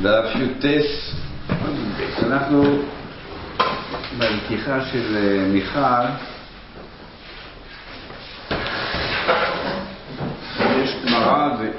[0.00, 0.64] דף י"ט,
[2.22, 2.82] אנחנו
[4.18, 5.80] בלקיחה של אה, מיכל,
[10.82, 11.70] יש גמרא ו...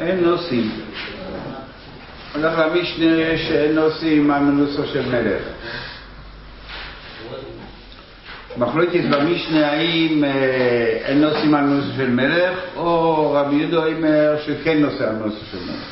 [0.00, 0.91] אין נושאים.
[2.44, 5.42] הולך למשנה שאין נושאים על מנוסו של מלך.
[8.56, 10.30] מחלוקת במשנה האם אה,
[11.04, 15.58] אין נושאים על מנוסו של מלך, או רבי יהודה אומר שכן נושא על מנוסו של
[15.66, 15.82] מלך.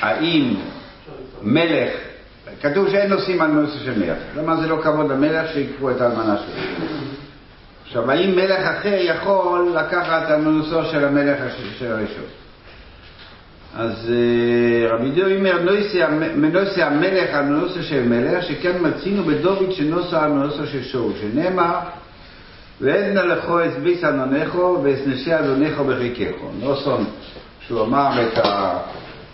[0.00, 0.54] האם
[1.42, 1.90] מלך,
[2.62, 6.36] כתוב שאין נושאים על מנוסו של מלך, למה זה לא כבוד למלך שיקחו את האלמנה
[6.36, 6.86] שלו?
[7.86, 11.38] עכשיו, האם מלך אחר יכול לקחת את המנוסו של המלך
[11.78, 12.45] של הראשון?
[13.78, 14.12] אז
[14.90, 15.62] רבי דיו אומר,
[16.36, 21.78] מנוסי המלך על מנוסו של מלך, שכן מצינו בדוד שנוסו על מנוסו של שאול, שנאמר,
[22.80, 26.50] ועדנה לכו את ביס אדונכו ואסנשי אדונכו בחיקךו.
[26.60, 27.04] נוסון,
[27.60, 28.78] שהוא אמר את, ה,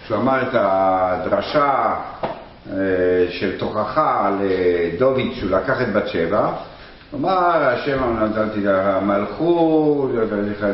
[0.06, 1.94] שהוא אמר את הדרשה
[3.30, 6.52] של תוכחה לדוד, שהוא לקח את בת שבע,
[7.14, 10.64] אמר, השם נתתי לך מלכות, נתתי לך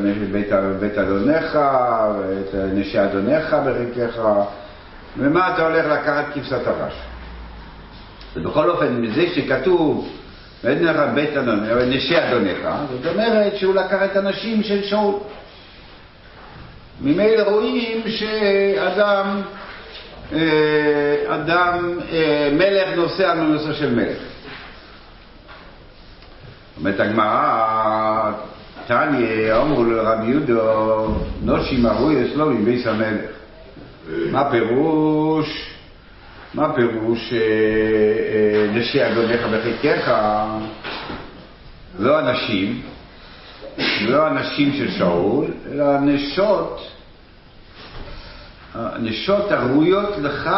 [0.81, 1.58] בית, אדונך,
[2.19, 4.20] ואת נשי אדונך בחיקך,
[5.19, 6.94] ומה אתה הולך לקחת כבשת הרש?
[8.36, 10.09] ובכל אופן, מזה שכתוב,
[10.64, 15.14] ואין לך בית אדונך, נשי אדונך, זאת אומרת שהוא לקח את הנשים של שאול.
[17.00, 19.42] ממילא רואים שאדם,
[21.28, 21.98] אדם,
[22.53, 24.19] מלך נוסע על מנוסו של מלך.
[26.78, 28.32] אומרת הגמרא,
[28.86, 31.06] תניא, אמרו לרבי יהודו,
[31.42, 33.30] נושים ארוי אצלו מביס המלך.
[34.30, 35.70] מה פירוש?
[36.54, 37.32] מה פירוש
[38.74, 40.12] נשי אדונך בחיקך?
[41.98, 42.82] לא אנשים,
[44.00, 46.88] לא אנשים של שאול, אלא הנשות,
[48.74, 50.50] הנשות הראויות לך,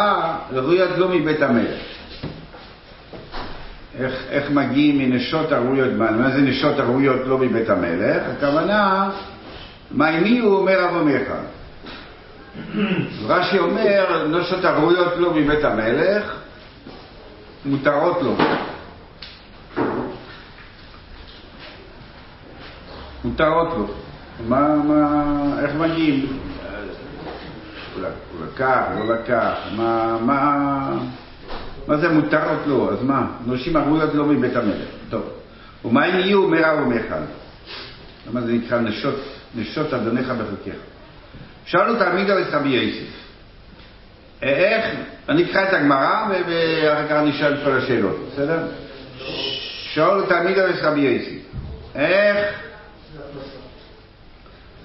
[0.51, 1.90] ראויות לא מבית המלך.
[4.01, 8.23] איך, איך מגיעים מנשות הראויות, מה זה נשות הראויות לא מבית המלך?
[8.37, 9.09] הכוונה,
[9.91, 11.31] מה עם מי הוא אומר אבומך?
[13.27, 16.35] רש"י אומר, נשות הראויות לא מבית המלך,
[17.65, 18.35] מותרות לו.
[23.23, 23.87] מותרות לו.
[24.47, 25.23] מה, מה,
[25.63, 26.25] איך מגיעים?
[27.93, 28.03] הוא
[28.45, 30.89] לקח, לא לקח, מה, מה...
[31.87, 32.91] מה זה מותרות לו?
[32.91, 33.27] אז מה?
[33.45, 34.87] נשים הראויות לא מבית המלך.
[35.09, 35.23] טוב.
[35.85, 37.15] ומה אם יהיו מרב ומיכל?
[38.29, 39.19] למה זה נקרא נשות,
[39.55, 40.75] נשות אדונך בחוקיך?
[41.65, 43.11] שאלנו תלמידו את רבי יוסף.
[44.41, 44.85] איך,
[45.29, 48.59] אני אקרא את הגמרא ואחר כך אני אשאל את כל השאלות, בסדר?
[49.93, 51.41] שאלנו תלמידו את רבי יוסף.
[51.95, 52.37] איך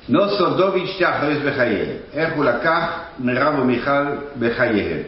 [0.08, 1.96] נוסו דוד שתי אחרס בחייהם?
[2.12, 4.04] איך הוא לקח מרב ומיכל
[4.38, 5.02] בחייהם?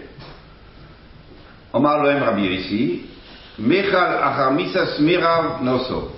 [1.76, 3.00] אמר להם רבי יוסי,
[3.58, 6.08] מיכל אחר מיסס מירב נוסו.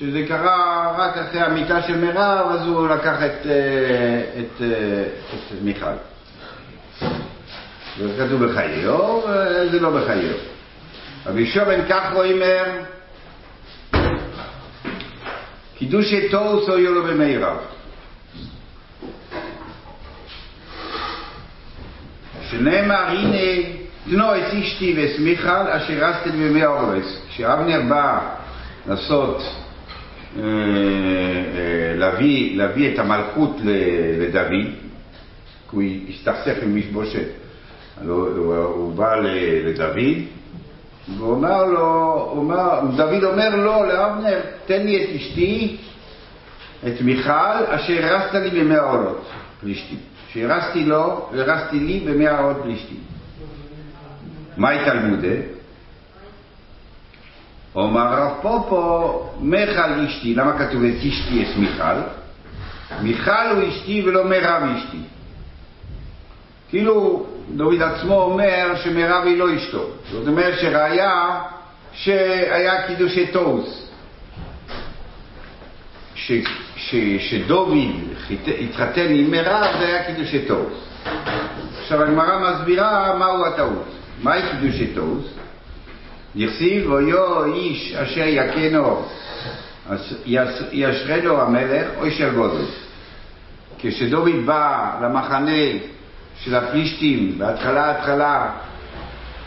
[0.00, 3.46] שזה קרה רק אחרי המיטה של מירב, אז הוא לקח את,
[4.38, 4.62] את,
[5.34, 5.86] את מיכל.
[7.98, 9.20] זה כתוב בחיו,
[9.70, 10.36] זה לא בחיו.
[11.26, 12.64] רבי שובן כך אומר,
[15.78, 17.56] קידוש תוס או יולו במירב.
[22.50, 27.22] שנאמר, הנה תנו את אשתי ואת מיכל אשר רסתם בימי האורס.
[27.28, 28.18] כשאבנר בא
[28.88, 29.42] לעשות,
[30.36, 33.56] אה, אה, להביא, להביא את המלכות
[34.18, 34.66] לדוד,
[35.70, 37.28] כי הוא הסתכסך עם משבושת,
[38.06, 39.98] הוא, בא לדוד,
[41.16, 45.76] והוא אומר לו, אומר, דוד אומר לו לאבנר, תן לי את אשתי,
[46.86, 49.98] את מיכל, אשר הרסת לי בימי העולות, פלישתים.
[50.32, 52.96] שהרסתי לו, הרסתי לי בימי העולות פלישתים.
[54.56, 55.36] מהי תלמודה?
[57.74, 62.00] אומר הרב פופו, מיכל אשתי, למה כתוב את אשתי את מיכל?
[63.02, 65.00] מיכל הוא אשתי ולא מרב אשתי.
[66.68, 67.26] כאילו
[67.56, 69.86] דוד עצמו אומר שמרב היא לא אשתו.
[70.10, 71.40] זאת אומרת שראיה
[71.92, 73.90] שהיה קידושי תוס.
[77.18, 77.68] שדוד
[78.60, 80.72] התחתן עם מרב זה היה קידושי תוס.
[81.80, 83.99] עכשיו הגמרא מסבירה מהו הטעות.
[84.22, 85.24] מהי קידושי תוס?
[86.34, 89.02] יכסיב אויו איש אשר יקנו
[90.72, 92.64] ישרנו המלך או של גודל.
[93.78, 95.60] כשדוד בא למחנה
[96.40, 98.50] של הפלישתים, בהתחלה התחלה,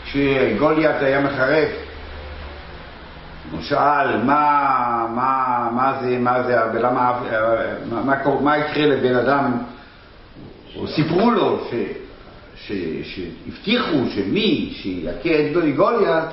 [0.04, 1.68] כשגוליית היה מחרף,
[3.50, 7.20] הוא שאל מה, מה, מה זה, מה זה, ולמה,
[7.90, 9.52] מה, מה, מה יקרה לבן אדם,
[10.76, 11.74] או סיפרו לו ש,
[13.02, 16.28] שהבטיחו שמי שיכה את גוליית,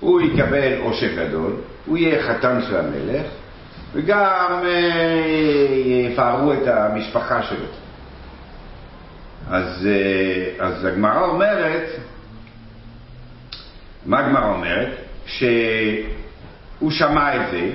[0.00, 1.52] הוא יקבל עושק גדול,
[1.86, 3.26] הוא יהיה חתן של המלך,
[3.92, 7.66] וגם אה, יפארו את המשפחה שלו.
[9.50, 11.88] אז, אה, אז הגמרא אומרת,
[14.06, 14.88] מה הגמרא אומרת?
[15.26, 17.70] שהוא שמע את זה,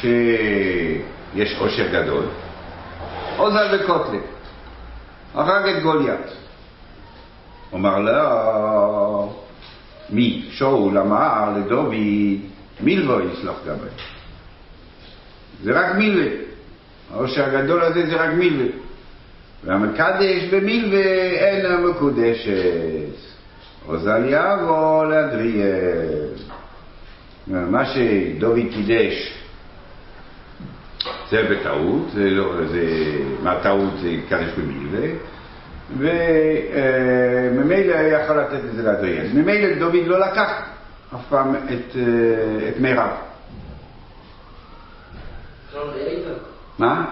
[0.00, 2.24] שיש עושר גדול,
[3.36, 4.20] עוזר וקוטלב,
[5.34, 6.47] הרג את גוליית.
[7.74, 9.32] אמר לא,
[10.10, 10.46] מי?
[10.50, 11.94] שאול אמר לדוד,
[12.80, 13.88] מילבו יסלח גבי.
[15.62, 16.30] זה רק מילווה.
[17.14, 18.66] העושר הגדול הזה זה רק מילווה.
[19.64, 23.28] והמקדש במילווה אינה מקודשת.
[23.86, 26.28] עוזל יבוא לאדריאל.
[27.46, 29.32] מה שדוד קידש
[31.30, 32.84] זה בטעות, זה לא, זה,
[33.42, 35.08] מהטעות זה קדש במילווה,
[35.96, 39.26] וממילא יכול לתת את זה לאדריאל.
[39.34, 40.62] ממילא דוד לא לקח
[41.14, 41.96] אף פעם את,
[42.68, 43.10] את מירב.
[46.78, 47.04] מה?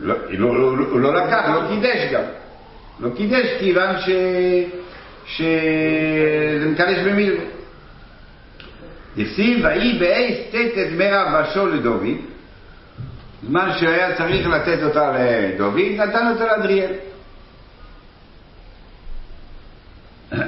[0.00, 0.14] לא,
[0.90, 2.22] הוא לא לקח, לא קידש גם.
[3.00, 4.10] לא קידש כיוון ש...
[5.26, 7.44] שזה מקדש במילווה.
[9.16, 12.06] דכתיב ויהי באייס תתת מרב בשול לדוד,
[13.46, 16.92] זמן שהיה צריך לתת אותה לדוד, נתן אותה לאדריאל.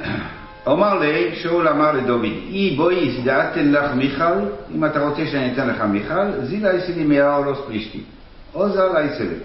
[0.67, 4.39] אומר לי, שאול אמר לדוד, אי בואי הזדעתן לך מיכל,
[4.75, 8.03] אם אתה רוצה שאני אתן לך מיכל, זילה יסלי מהאולוס פלישתי,
[8.53, 9.35] או זלה יסלי.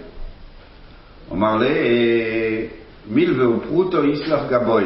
[1.31, 1.67] אמר לי,
[3.09, 4.83] מילווה ופרוטו יסלח גבוי.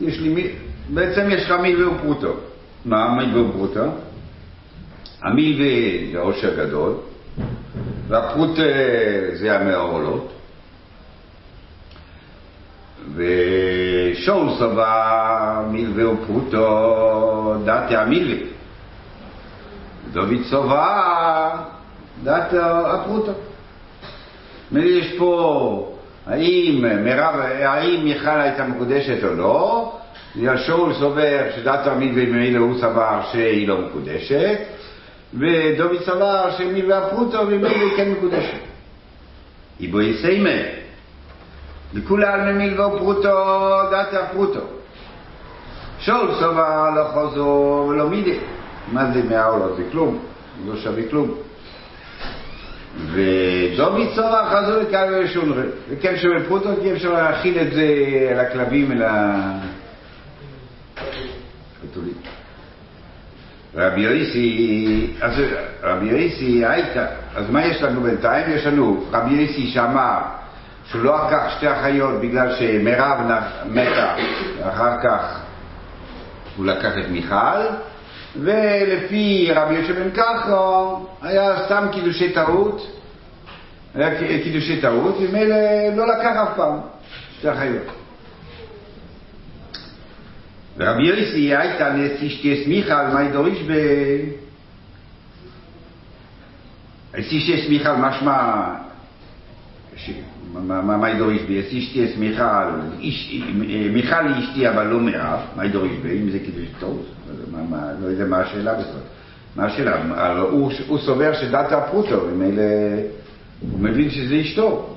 [0.00, 0.52] יש לי,
[0.88, 2.32] בעצם יש לך מילווה ופרוטו.
[2.84, 3.84] מה מילווה ופרוטו?
[5.24, 6.92] המילווה זה עושר גדול,
[8.08, 8.56] והפרוט
[9.32, 10.32] זה המאורלות.
[13.16, 18.46] ושאול סבא מילווה ופרוטו דעתי המילווה.
[20.12, 21.50] דוד סובה
[22.24, 23.32] דעתי הפרוטו.
[24.72, 25.94] יש פה
[26.26, 29.92] האם מירב, האם מיכל הייתה מקודשת או לא,
[30.56, 34.58] שאול סובר שדת המילווה ממילא הוא סבר שהיא לא מקודשת,
[35.38, 38.60] ודוד סבר שמילווה הפרוטו ממילא כן מקודשת.
[39.80, 40.50] איבו יסיימה
[41.94, 44.60] לכולל ממילבו פרוטו דתא פרוטו.
[45.98, 48.38] שאול סובר לא חוזו ולא מידי.
[48.92, 49.76] מה זה מהעולות?
[49.76, 50.18] זה כלום,
[50.66, 51.34] לא שווה כלום.
[53.06, 55.68] ודובי צורח חזו לכאן ושולרי.
[55.88, 57.86] וכן שווה פרוטו כי אפשר להכיל את זה
[58.36, 59.02] לכלבים ול...
[63.76, 65.32] רבי יויסי, אז
[65.82, 67.06] רבי יויסי הייתה,
[67.36, 68.46] אז מה יש לנו בינתיים?
[68.50, 70.18] יש לנו רבי יויסי שאמר
[70.90, 73.18] שהוא לא לקח שתי אחיות בגלל שמירב
[73.66, 74.14] מתה,
[74.58, 75.40] ואחר כך
[76.56, 77.60] הוא לקח את מיכל,
[78.36, 82.98] ולפי רבי יושב בן כחו היה סתם קידושי טעות,
[83.94, 84.10] היה
[84.42, 85.56] קידושי טעות, ומילא
[85.96, 86.78] לא לקח אף פעם
[87.38, 88.03] שתי אחיות.
[90.76, 93.72] ורבי יוסי הייתה נס אשתיס מיכל, מה ידוריש ב...
[97.18, 98.74] אשתיס מיכל משמע
[100.62, 101.60] מה ידוריש בי?
[101.60, 102.70] אשתי אס מיכל,
[103.92, 106.18] מיכל היא אשתי אבל לא מירב, מה ידוריש בי?
[106.18, 107.06] אם זה קידוש טעות?
[108.00, 109.00] לא יודע מה השאלה בכלל.
[109.56, 110.02] מה השאלה?
[110.88, 112.62] הוא סובר שדת הפרוטו, ומילא
[113.60, 114.96] הוא מבין שזה אשתו.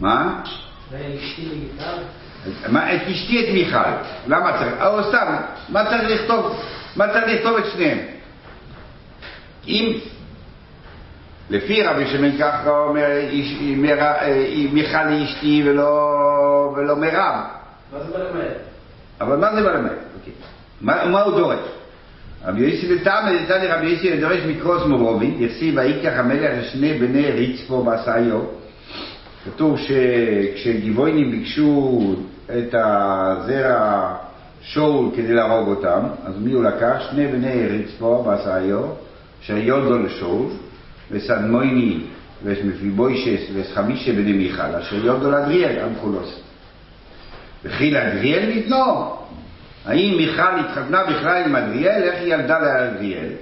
[0.00, 0.42] מה?
[2.68, 3.78] מה, את אשתי את מיכל,
[4.26, 4.74] למה צריך?
[4.82, 5.36] או סתם,
[5.68, 6.60] מה צריך לכתוב?
[6.96, 7.98] מה צריך לכתוב את שניהם?
[9.66, 9.98] אם
[11.50, 13.06] לפי רבי שמעון ככה אומר,
[14.72, 17.34] מיכל היא אשתי ולא, ולא מירב.
[17.92, 18.52] מה זה מלמד?
[19.20, 19.96] אבל מה זה מלמד?
[20.18, 20.32] אוקיי.
[20.80, 21.58] מה, מה הוא דורש?
[22.44, 27.82] רבי יוסי לטעם לצד רבי יוסי לדורש מקרוס מורובי, יחסי ויקח המלך לשני בני ריצפו
[27.82, 28.40] בעשיו.
[29.44, 32.00] כתוב שכשגיבוינים ביקשו
[32.46, 34.14] את הזרע
[34.62, 36.96] שאול כדי להרוג אותם, אז מי הוא לקח?
[37.10, 38.84] שני בני ריצפו בעשיו,
[39.40, 40.46] שהיודו לשאול.
[41.10, 42.00] וסדמויני
[42.42, 46.40] ויש מפיבוישס ויש חמישה בני מיכל אשר יודו לאדריאל אמחולוס
[47.64, 49.16] וכי לאדריאל ניתנו
[49.84, 53.32] האם מיכל התחתנה בכלל עם אדריאל איך היא ילדה לאדריאל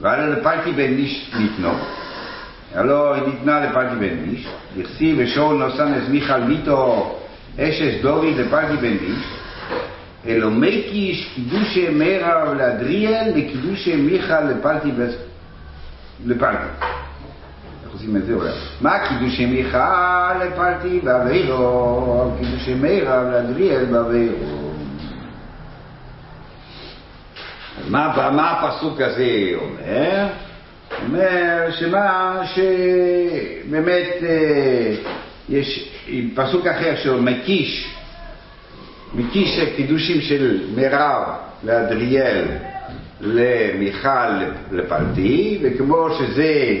[0.00, 1.72] ועל לפלטי בן איש ניתנו,
[2.74, 7.16] הלא היא ניתנה לפלטי בן איש, דכסיב ושאול נוסן אז מיכל מיתו
[7.58, 9.24] אשש דורי לפלטי בן איש,
[10.26, 14.92] אלומי קיש קידושי מרע לאדריאל וקידושי מיכל לפלטי.
[16.26, 16.56] לפלטי.
[17.84, 18.50] איך עושים את זה אולי?
[18.80, 24.70] מה קידושי מיכל לפלטי באווירו, קידושי מרע לאדריאל באווירו.
[27.88, 30.26] מה הפסוק הזה אומר?
[31.06, 34.94] אומר שמה, שבאמת אה,
[35.48, 35.90] יש
[36.34, 37.94] פסוק אחר שהוא מקיש,
[39.14, 41.22] מקיש קידושים של מירב
[41.64, 42.44] לאדריאל
[43.20, 44.30] למיכל
[44.72, 46.74] לפלטי, וכמו שזה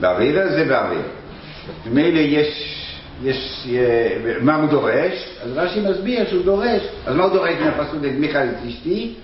[0.00, 1.02] באוויר, זה באוויר.
[1.86, 2.78] ממילא יש,
[3.22, 5.38] יש, אה, מה הוא דורש?
[5.42, 9.14] אז רש"י מסביר שהוא דורש, אז מה הוא דורש מהפסוק את מיכל את אשתי?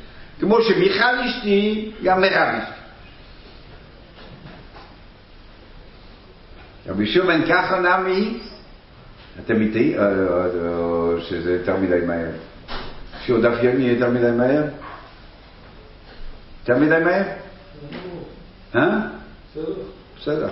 [0.41, 2.78] כמו שמיכל אשתי, גם מירב אשתי.
[6.89, 8.39] רבי שומן ככה נמי,
[9.45, 12.31] אתם איתי, או שזה יותר מדי מהר?
[13.25, 14.65] שיעור דף יומי יותר מדי מהר?
[16.61, 17.23] יותר מדי מהר?
[18.77, 18.99] אה?
[20.21, 20.49] בסדר.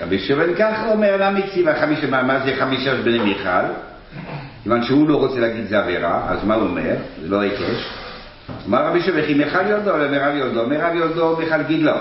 [0.00, 3.48] רבי שומן ככה אומר, למה הקציבה חמישה, מה זה חמישה בני מיכל?
[4.62, 6.96] כיוון שהוא לא רוצה להגיד זה עבירה, אז מה הוא אומר?
[7.20, 7.88] זה לא היקש.
[8.66, 11.96] אמר רבי שומן, וכי מיכל יולדו למרב יולדו, מרב יולדו מיכל גידלו.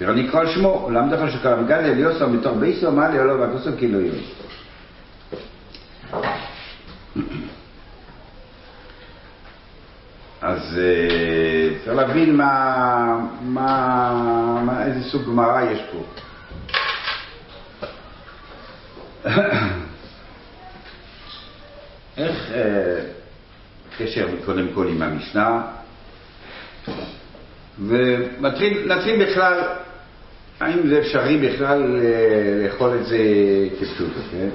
[0.00, 3.70] ולא נקרא על שמו, למה דרך שקרא מגדל יוסו מתוך ביסו, מה לי לו והכוסו
[3.78, 4.24] כאילו יוס.
[10.42, 10.80] אז
[11.84, 16.04] צריך להבין מה, מה, מה, איזה סוג גמרא יש פה.
[22.16, 22.52] איך
[23.98, 25.62] קשר קודם כל עם המשנה,
[27.88, 29.62] ונתחיל בכלל
[30.60, 32.00] האם זה אפשרי בכלל
[32.64, 33.18] לאכול את זה
[33.80, 34.48] כפשוטו, כן?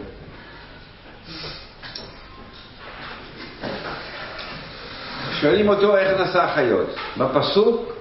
[5.41, 6.95] שואלים אותו איך נשא החיות.
[7.17, 7.93] בפסוק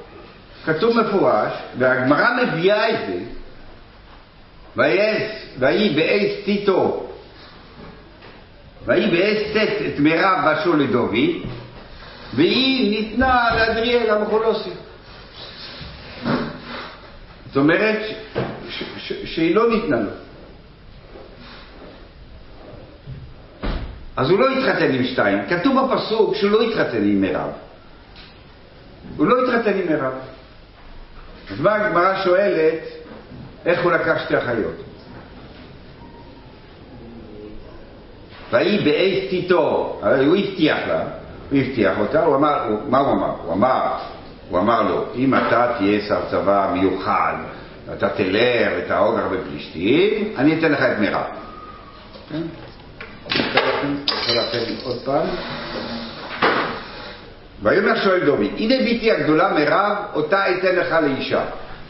[0.65, 3.19] כתוב מפורש, והגמרא מביאה את זה,
[5.57, 7.07] ויהי בעץ טיטו,
[8.87, 11.15] ויהי בעץ טט את מירב בשול לדוד,
[12.35, 14.71] והיא ניתנה לאדריאל המחולוסי.
[17.55, 18.03] זאת אומרת
[19.25, 20.11] שהיא לא ניתנה לו.
[24.17, 25.39] אז הוא לא התחתן עם שתיים.
[25.49, 27.51] כתוב בפסוק שהוא לא התחתן עם מירב.
[29.17, 30.13] הוא לא התחתן עם מירב.
[31.51, 32.81] אז מה הגמרא שואלת,
[33.67, 34.75] איך הוא לקח שתי אחיות?
[38.53, 41.01] ויהי בעץ טיטו, הרי הוא הבטיח לה,
[41.51, 43.35] הוא הבטיח אותה, הוא אמר, הוא, מה הוא אמר?
[43.45, 43.99] הוא אמר,
[44.49, 47.35] הוא אמר לו, אם אתה תהיה שר צבא מיוחד,
[47.89, 51.27] ואתה תלך ותהרוג הרבה פלישתים, אני אתן לך את מירב.
[52.31, 52.43] כן?
[57.63, 61.45] ויאמר שואל דומי, הנה ביתי הגדולה מירב, אותה אתן לך לאישה.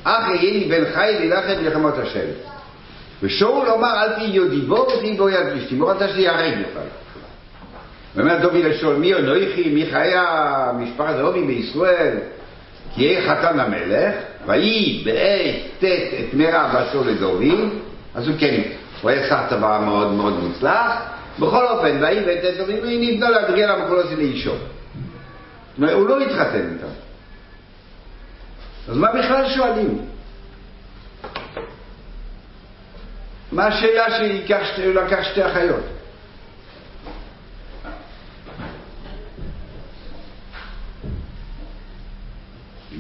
[0.05, 2.27] אך יהיה לי בן חי להילחם מלחמות השם.
[3.23, 5.81] ושאול אמר, אל תהי יודיבו ותהי בו יד פלישתים.
[5.81, 6.89] הוא רצה שיהרג בכלל.
[8.15, 12.17] ואומר דובי לשאול, מי אנוכי, מי חיה משפחת דובי בישראל?
[12.95, 14.15] כי חתן המלך,
[14.47, 17.55] ויהי בעת ט' את מירב בשאול לדובי,
[18.15, 18.63] אז הוא כן,
[19.03, 20.93] הוא היה שר צבא מאוד מאוד מוצלח.
[21.39, 24.55] בכל אופן, ויהי בעת ט' דובי, והיא נבנה להדריאל המחולוסי לאישו.
[25.79, 26.87] הוא לא התחתן איתה.
[28.89, 29.99] אז מה בכלל שואלים?
[33.53, 35.94] מה השאלה שהוא לקח שתי אחיות?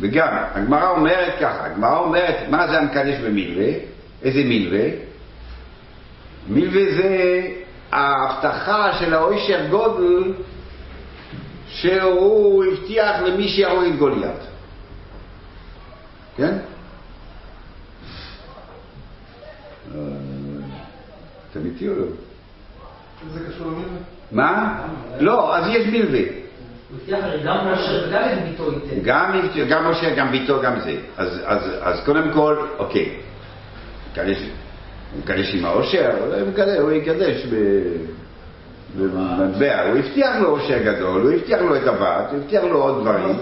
[0.00, 3.72] וגם, הגמרא אומרת ככה, הגמרא אומרת, מה זה המקדש במילווה?
[4.22, 4.88] איזה מילווה?
[6.48, 7.40] מילווה זה
[7.92, 10.32] ההבטחה של האוישר גודל
[11.68, 14.40] שהוא הבטיח למי שיהרוג את גוליית.
[16.36, 16.58] כן?
[21.50, 22.06] אתם איתי או לא?
[23.32, 23.98] זה קשור למילווה?
[24.32, 24.82] מה?
[25.20, 26.43] לא, אז יש מילווה.
[26.90, 29.00] הוא הבטיח הרי גם משה וגם את ביתו ייתן.
[29.68, 30.96] גם, משה, גם ביתו, גם זה.
[31.16, 33.16] אז, קודם כל, אוקיי,
[34.16, 34.24] הוא
[35.18, 36.10] מקדש עם העושר,
[36.40, 37.46] הוא מקדש, הוא יקדש.
[38.98, 43.00] במטבע, הוא הבטיח לו עושר גדול, הוא הבטיח לו את הבת, הוא הבטיח לו עוד
[43.00, 43.36] דברים.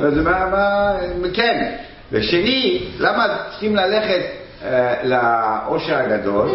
[0.00, 0.92] אז מה, מה,
[1.32, 1.74] כן.
[2.12, 4.22] ושני, למה צריכים ללכת
[4.64, 6.48] אה, לעושר הגדול?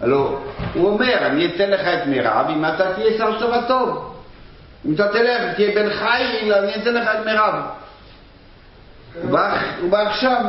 [0.00, 0.38] הלוא
[0.74, 4.14] הוא אומר, אני אתן לך את מירב אם אתה תהיה שר צבא טוב.
[4.86, 7.54] אם אתה תלך, תהיה בן חיל, אני אתן לך את מירב.
[9.80, 10.44] הוא בא, עכשיו,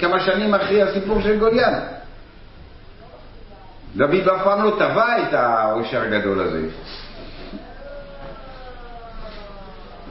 [0.00, 1.74] כמה שנים אחרי הסיפור של גוליין.
[3.96, 6.60] דוד אף פעם לא טבע את העושר הגדול הזה.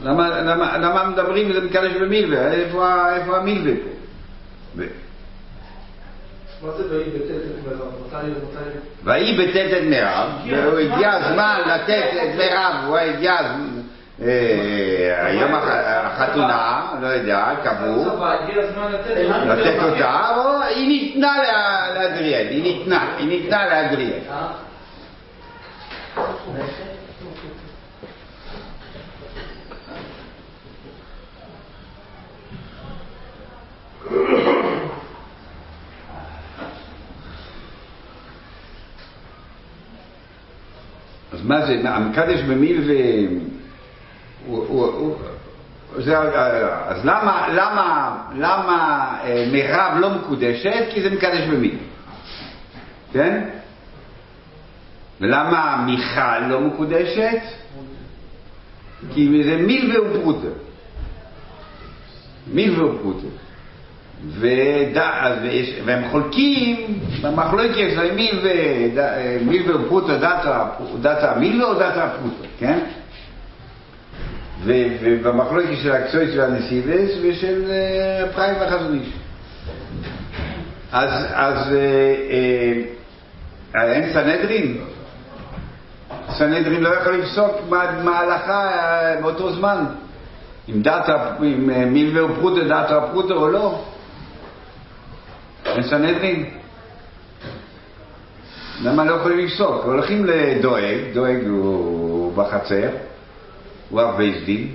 [0.04, 2.52] למה, למה, למה מדברים וזה מקדש במילווה?
[2.52, 3.90] איפה, איפה המילווה פה?
[6.64, 7.82] ו- מה זה ויהי בט' את מירב?
[8.08, 10.30] מתי מתי- ויהי בט' את מירב,
[10.76, 13.82] והגיע הזמן לתת את מירב, הוא הגיע הזמן,
[14.22, 15.68] אה, היום הח-
[16.06, 22.48] החתונה, לא יודע, קבעו, צבא, הגיע הזמן לתת לתת אותה, או היא ניתנה לה- לאדריאל,
[22.48, 24.20] היא ניתנה, היא ניתנה לאדריאל.
[24.32, 24.48] אה?
[41.34, 42.94] אז מה זה, המקדש במיל ו...
[44.46, 45.18] הוא- הוא- הוא-
[45.98, 46.18] זה,
[46.88, 50.84] אז למה, למה, למה אה, מירב לא מקודשת?
[50.94, 51.78] כי זה מקדש במיל,
[53.14, 53.50] כן?
[55.22, 57.42] ולמה מיכל לא מקודשת?
[59.14, 60.48] כי זה מיל ופרוטה.
[62.54, 63.28] מיל ופרוטה.
[64.40, 64.98] וד...
[65.22, 68.48] אז יש- והם חולקים במחלוקת של מיל, ו...
[69.00, 70.64] ד- מיל ופרוטה דתא
[71.02, 72.80] דתא מיל או דתא פרוטה, כן?
[74.64, 79.10] ו- ובמחלוקת של הקצועית של הנסיבס ושל אה, פריים והחזון איש.
[80.92, 82.82] אז, אז אה,
[83.76, 84.78] אה, אין סנהדרין?
[86.30, 89.84] סנהדרין לא יכול לפסוק מה מה ההלכה אה, באותו זמן,
[90.70, 93.82] אם דתא, אם אה, מילווה ופרוטה דתא פרוטה או לא.
[95.76, 96.50] אין סנהדרין?
[98.84, 99.86] למה לא יכולים לפסוק?
[99.86, 102.90] הולכים לדואג, דואג הוא בחצר,
[103.90, 104.68] הוא אב בייס דין,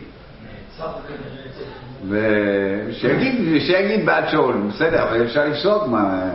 [2.08, 6.30] ושיגיד, שיגיד בעד שאול, בסדר, אבל אפשר לפסוק מה...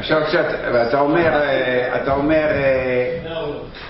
[0.04, 3.18] עכשיו כשאתה ואתה אומר, אה, אתה אומר, אה,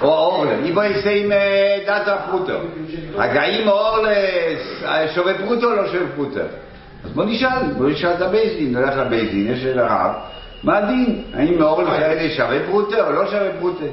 [0.00, 2.52] או אורלה, מי בוא יעשה עם אה, דאטה פרוטו?
[3.18, 4.14] הגאים אורלה
[4.84, 6.40] אה, שווה פרוטו או לא שווה פרוטו?
[7.04, 10.12] אז בוא נשאל, בוא נשאל את הבייס דין, נלך לבייס דין, יש של הרב,
[10.62, 11.22] מה הדין?
[11.34, 13.84] האם אורלה כאלה שווה פרוטו או לא שווה פרוטו?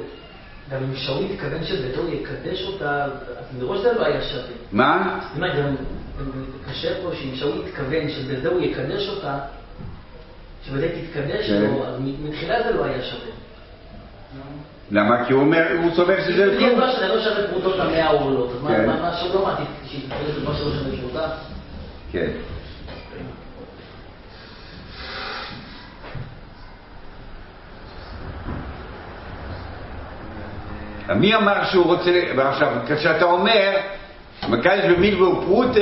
[0.70, 4.42] גם אם שאול התכוון שבדור יקדש אותה, אז מראש זה לא היה שווה.
[4.72, 5.18] מה?
[5.22, 5.74] זאת אומרת, גם
[6.18, 6.26] גם
[6.70, 9.38] קשה פה שאם שאול התכוון שבזה הוא יקדש אותה,
[10.66, 11.60] תתקדש כן.
[11.60, 13.32] לו, אז מתחילה זה לא היה שווה.
[14.90, 15.24] למה?
[15.24, 16.80] כי הוא אומר, הוא סובר שזה לי כלום.
[16.96, 18.86] שזה לא שווה פרוטות המאה עורלות, אז מה- כן.
[18.86, 21.28] מה מה שאול לא מעדיף שיתקדש במה שלא שווה פרוטה?
[22.12, 22.30] כן.
[31.16, 33.70] מי אמר שהוא רוצה, ועכשיו, כשאתה אומר,
[34.48, 35.80] מקדש במילווה ופרוטה,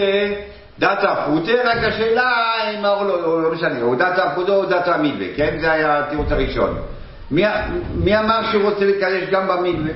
[0.80, 2.32] דתא פרוטה, רק השאלה
[2.74, 5.56] אם האור לא, לא, לא משנה, או דתא פרוטה או דתא מילווה, כן?
[5.60, 6.82] זה היה התירוץ הראשון.
[7.30, 7.44] מי,
[7.94, 9.92] מי אמר שהוא רוצה לקדש גם במילווה?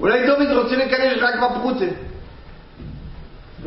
[0.00, 1.84] אולי דוד רוצה לקדש רק בפרוטה.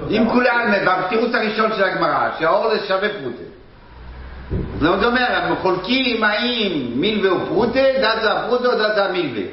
[0.09, 3.43] אם כולם, בתירוץ הראשון של הגמרא, שהאור זה שווה פרוטה.
[4.79, 9.43] זאת אומרת, הם חולקים האם מילווה הוא פרוטה, דתא פרוטה או דתא מילווה.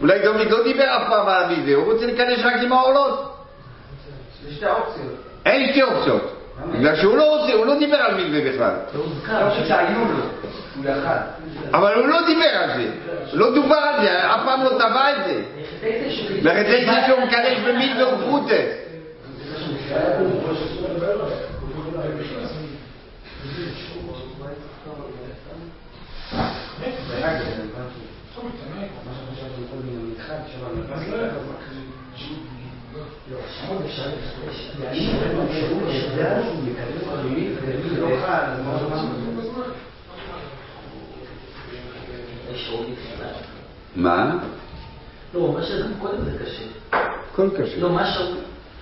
[0.00, 3.35] אולי דוד לא דיבר אף פעם על המילווה, הוא רוצה לקדש רק עם האורלות.
[4.50, 4.66] שתי.
[5.46, 6.32] אין שתי אופציות.
[6.72, 8.74] בגלל שהוא לא רוצה, הוא לא דיבר על מילווה בכלל.
[8.94, 9.00] לא.
[11.72, 12.90] אבל הוא לא דיבר על זה.
[13.32, 15.42] לא דובר על זה, אף פעם לא טבע את זה.
[16.42, 17.58] לכן זה שהוא מקדש
[33.30, 33.84] ופרוטה.
[43.96, 44.36] מה?
[45.34, 46.62] לא, מה שגם קודם זה קשה.
[47.32, 47.80] הכל קשה.
[47.80, 48.26] לא, מה שאול,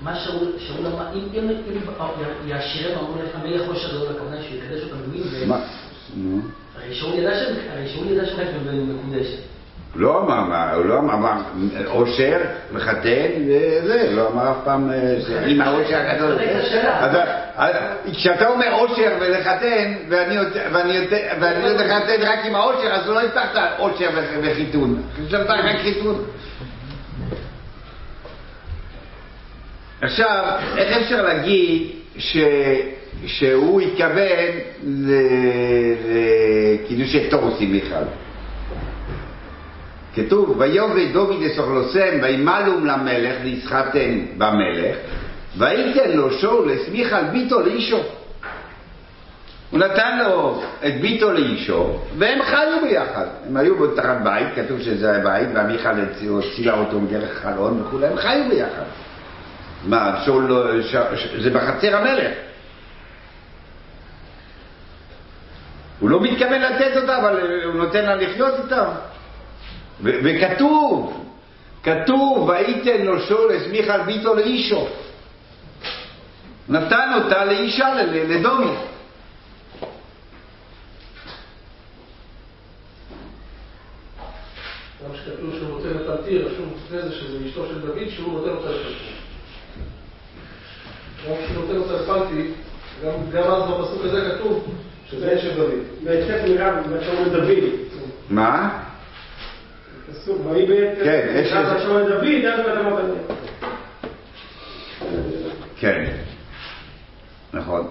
[0.03, 1.21] מה שאול, שאול אמר, אם,
[2.47, 3.37] יעשירם אמרו לך,
[3.69, 4.97] לא שווה לו הכוונה שהוא יקדש אותם?
[6.17, 6.41] נו.
[6.77, 8.27] הרי שאול ידע ש- הרי שאול ידע
[8.95, 9.39] מקודשת.
[9.97, 11.33] לא אמר, הוא לא אמר,
[11.87, 12.39] עושר,
[12.73, 16.39] מחתן וזה, לא אמר אף פעם אה, עם העושר הגדול.
[16.89, 17.15] אז,
[17.59, 17.69] אה,
[18.13, 20.37] כשאתה אומר עושר ולחתן, ואני
[21.63, 25.03] לא לחתן רק עם העושר, אז לא הבטחת עושר וח- וחיתון.
[25.27, 26.25] חשבת רק חיתון.
[30.03, 30.45] עכשיו,
[30.77, 31.83] איך אפשר להגיד
[32.19, 32.37] ש...
[33.27, 34.51] שהוא התכוון
[36.85, 37.95] לקידושי תורס עם מיכל.
[40.15, 44.97] כתוב, ויובד דוד אסוכלוסם וימלום למלך ויסחטן במלך
[45.59, 48.03] וייתן לו שאול הסמיך על ביתו לאישו.
[49.71, 53.27] הוא נתן לו את ביתו לאישו, והם חיו ביחד.
[53.49, 58.17] הם היו בתחת בית, כתוב שזה היה בית, ועמיחל הצילה אותו מדרך חלון וכולי, הם
[58.17, 58.85] חיו ביחד.
[59.87, 60.83] מה, שאול לא...
[60.83, 60.97] ש...
[61.15, 61.35] ש...
[61.43, 62.33] זה בחצר המלך.
[66.01, 68.89] הוא לא מתכוון לתת אותה, אבל הוא נותן לה לחיות איתה.
[70.01, 70.11] ו...
[70.25, 71.25] וכתוב,
[71.83, 73.07] כתוב, וייתן
[73.57, 74.89] הסמיך על ביתו לאישו.
[76.69, 78.71] נתן אותה לאישה, לדומי.
[85.05, 88.51] גם שכתוב שהוא נותן את הטיר, רשום לפני זה שזה אשתו של דוד, שהוא נותן
[88.51, 89.15] אותה לפלטי.
[91.29, 92.51] גם כשהוא נותן אותה לפלטי,
[93.33, 94.67] גם אז בפסוק הזה כתוב
[95.11, 96.05] שזה של דוד.
[96.05, 97.65] בהמשך מירב, בשעון דוד.
[98.31, 98.81] מה?
[100.13, 101.75] פסוק, ויהי בעת כן, יש לזה-
[102.09, 102.45] דוד,
[102.99, 103.11] אז.
[105.79, 106.05] כן.
[107.53, 107.89] נכון.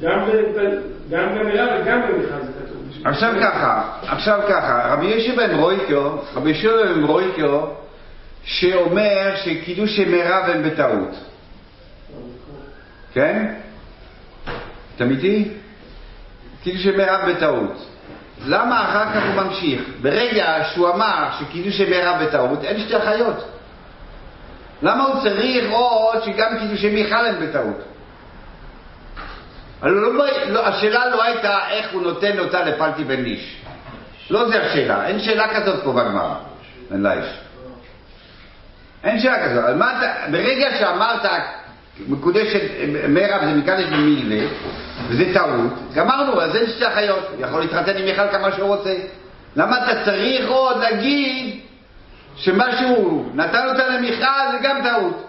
[0.00, 3.06] גם ב- גם במירב וגם במיכל זה כתוב.
[3.06, 7.66] עכשיו ככה, עכשיו ככה, רבי יושב בן רויקו, רבי יושב בן רויקו,
[8.44, 11.14] שאומר שקידוש מירב הם בטעות.
[13.12, 13.54] כן?
[14.96, 15.48] אתם איתי?
[16.66, 17.86] קידוש מירב בטעות.
[18.46, 19.82] למה אחר כך הוא ממשיך?
[20.02, 23.48] ברגע שהוא אמר שקידוש מירב בטעות, אין שתי אחיות.
[24.82, 27.82] למה הוא צריך עוד שגם קידוש מיכל הם בטעות?
[29.82, 30.14] לא,
[30.48, 33.62] לא, השאלה לא הייתה איך הוא נותן אותה לפלטי בן איש.
[34.30, 36.34] לא זה השאלה, אין שאלה כזאת פה בגמרא,
[36.92, 37.28] אין לה איש.
[39.04, 39.64] אין שאלה כזאת.
[40.30, 41.24] ברגע שאמרת
[42.08, 42.60] מקודשת
[43.08, 44.46] מרב זה מקדש במילווה,
[45.08, 48.94] וזה טעות, גמרנו, אז אין שתי אחיות, הוא יכול להתחתן עם מיכל כמה שהוא רוצה.
[49.56, 51.60] למה אתה צריך עוד להגיד
[52.36, 55.26] שמה שהוא נתן אותה למיכל זה גם טעות?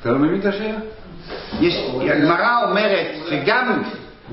[0.00, 0.78] אתה לא מבין את השאלה?
[2.12, 3.82] הגמרא אומרת שגם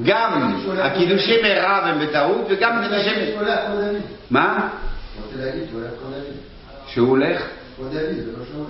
[0.03, 3.31] גם הקידושי מירב הם בטעות וגם קידושי...
[3.31, 4.01] הוא הולך כמו דוד.
[4.31, 4.69] מה?
[5.21, 6.35] רוצה להגיד שהוא הולך כמו דוד.
[6.87, 7.41] שהוא הולך?
[7.75, 8.65] כמו דוד, זה לא.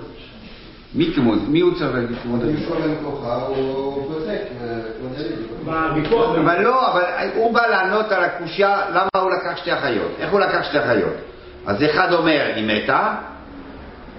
[0.96, 2.50] מי כמו מי הוא צריך להגיד כמו דוד?
[2.50, 5.54] אם שולם כוחה, הוא פוסק אה, כמו דוד.
[5.66, 7.04] בוויכוח, אבל לא, אבל
[7.36, 10.12] הוא בא לענות על הקושייה למה הוא לקח שתי אחיות.
[10.20, 11.14] איך הוא לקח שתי אחיות?
[11.66, 13.16] אז אחד אומר היא מתה,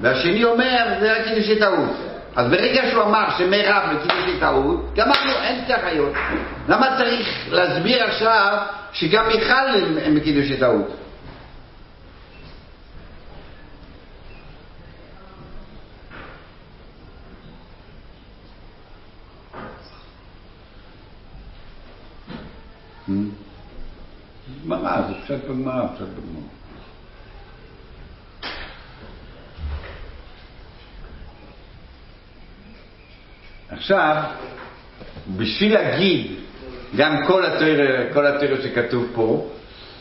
[0.00, 1.90] והשני אומר זה רק קידושי טעות.
[2.36, 6.12] אז ברגע שהוא אמר שמירב לקידושי טעות, גמרנו, אין שתי אחיות.
[6.68, 8.58] למה צריך להסביר עכשיו
[8.92, 9.52] שגם מיכל
[10.04, 11.03] הם, בקידושי טעות?
[23.08, 26.42] גמרא, זה פשט בגמרא, פשט בגמרא.
[33.70, 34.22] עכשיו,
[35.36, 36.26] בשביל להגיד
[36.96, 39.50] גם כל התיאוריה, כל התיאוריה שכתוב פה,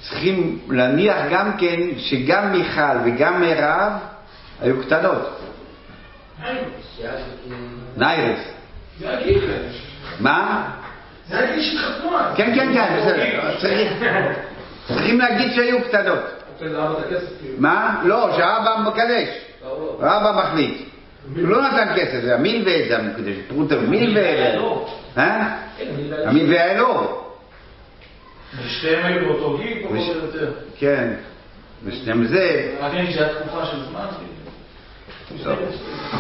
[0.02, 3.92] צריכים להניח גם כן שגם מיכל וגם מירב
[4.62, 5.40] היו קטנות.
[7.98, 8.40] ניירס.
[10.20, 10.70] מה?
[11.34, 12.38] זה הגיל שהתחתנו אז.
[12.38, 14.32] כן, כן, כן, בסדר.
[14.88, 16.20] צריכים להגיד שהיו קטנות.
[17.58, 18.02] מה?
[18.06, 19.28] לא, שהאבא מקדש.
[20.02, 20.78] האבא מחליט.
[21.36, 24.22] הוא לא נתן כסף, זה המילווה, זה המקדש, פרוטר מילווה.
[26.26, 27.24] המילווה היה לו.
[28.66, 30.52] ושתיהם היו באותו גיל, פחות או יותר.
[30.78, 31.14] כן.
[31.86, 32.72] ושניהם זה.
[32.82, 34.06] רק אין הייתה תקופה של זמן.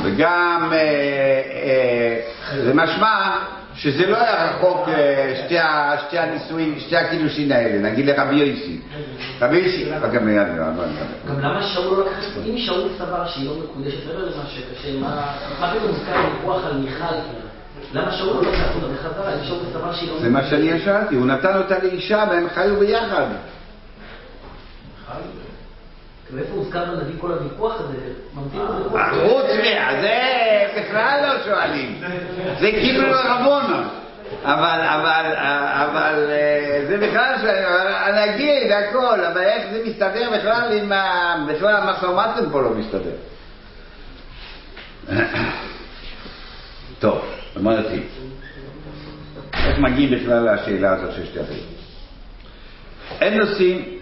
[0.04, 3.38] וגם אה, אה, זה משמע
[3.76, 8.80] שזה לא היה רחוק אה, שתי הנישואים, שתי הקידושין האלה, נגיד לרבי יוסי.
[9.42, 9.92] רבי יוסי,
[11.26, 12.50] גם למה שאול לא לקח את זה?
[12.50, 16.78] אם שאול סבר שהיא לא מקודשת, מעבר למה שקשה, מה מה פתאום מוזכר ויכוח על
[16.78, 17.16] מיכל?
[17.94, 19.34] למה שאול לא לקח אותה בחזרה?
[19.34, 22.80] אם שאול סבר שהיא לא זה מה שאני שאלתי, הוא נתן אותה לאישה והם חיו
[22.80, 23.26] ביחד.
[26.36, 27.98] ואיפה הוזכר בנביא כל הוויכוח הזה?
[28.34, 29.02] ממתין לוויכוח.
[29.10, 30.20] חוץ מה, זה
[30.78, 32.02] בכלל לא שואלים.
[32.60, 33.78] זה כאילו רבונו.
[34.44, 35.34] אבל, אבל,
[35.74, 37.36] אבל אה, זה בכלל
[38.16, 41.36] נגיד הכל, אבל איך זה מסתדר בכלל עם ה...
[41.48, 43.16] בכלל המשא ומתן פה לא מסתדר.
[47.00, 47.22] טוב,
[47.58, 48.00] אמרתי.
[49.54, 51.64] איך מגיעים בכלל לשאלה הזאת של שתי אחים?
[53.22, 54.00] אין נושאים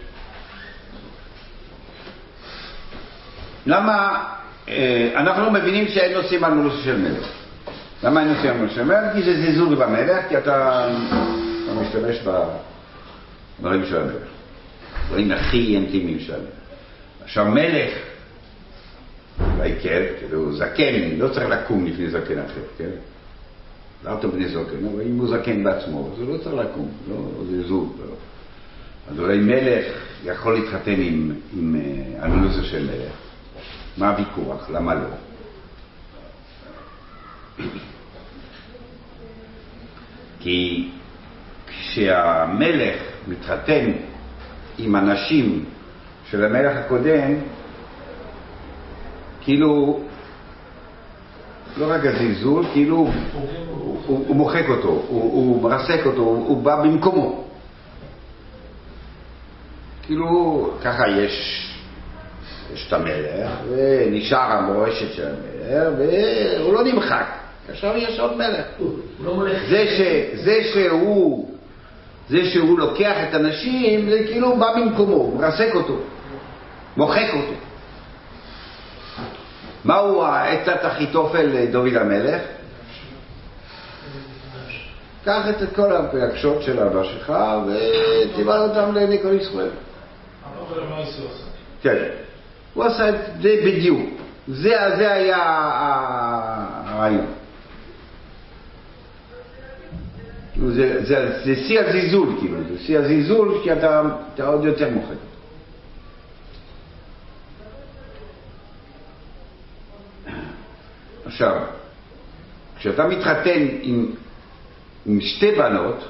[3.65, 4.23] למה
[4.69, 7.27] אה, אנחנו מבינים שאין נושאים על מלוס של מלך.
[8.03, 9.13] למה אין נושאים על מלוס של מלך?
[9.13, 10.87] כי זה זלזול במלך, כי אתה,
[11.81, 12.19] משתמש
[13.59, 14.27] בדברים של המלך.
[15.07, 16.49] דברים הכי אינטימיים של המלך.
[17.23, 17.91] עכשיו מלך,
[19.57, 22.89] אולי כן, כאילו זקן, לא צריך לקום לפני זקן אחר, כן?
[24.05, 27.15] לא אותו בני זקן, אבל אם הוא זקן בעצמו, אז הוא לא צריך לקום, לא
[27.49, 27.85] זלזול.
[27.99, 28.15] לא.
[29.11, 29.85] אז אולי מלך
[30.25, 33.30] יכול להתחתן עם, עם אה, אנונוסיה של מלך.
[33.97, 34.69] מה הוויכוח?
[34.69, 35.07] למה לא?
[40.39, 40.89] כי
[41.67, 43.91] כשהמלך מתחתן
[44.77, 45.65] עם הנשים
[46.29, 47.33] של המלך הקודם,
[49.41, 49.99] כאילו,
[51.77, 53.09] לא רק הזלזול, כאילו הוא,
[54.05, 57.43] הוא, הוא מוחק אותו, הוא, הוא מרסק אותו, הוא, הוא בא במקומו.
[60.03, 61.67] כאילו, ככה יש,
[62.73, 67.25] יש את המלך, ונשאר המורשת של המלך, והוא לא נמחק.
[67.69, 68.65] עכשיו יש עוד מלך.
[69.23, 69.43] לא.
[69.69, 70.01] זה, ש,
[70.43, 71.51] זה שהוא,
[72.29, 75.97] זה שהוא לוקח את הנשים, זה כאילו הוא בא במקומו, הוא מרסק אותו,
[76.97, 77.53] מוחק אותו.
[79.85, 82.41] מהו עצת אחיתופל לדוד המלך?
[85.25, 87.33] קח את כל הפלגשות של אבא שלך
[87.67, 89.69] ותבעל אותם לניקול ישראל.
[90.69, 91.43] אבל מה עשו עשה?
[91.81, 92.09] כן.
[92.73, 94.09] הוא עשה את זה בדיוק.
[94.47, 95.37] זה, זה היה
[96.85, 97.25] הרעיון.
[100.67, 104.01] זה, זה, זה שיא הזלזול, כאילו, זה שיא הזלזול, כי אתה,
[104.33, 105.15] אתה עוד יותר מוחק.
[111.25, 111.61] עכשיו,
[112.77, 114.11] כשאתה מתחתן עם,
[115.05, 116.07] עם שתי בנות,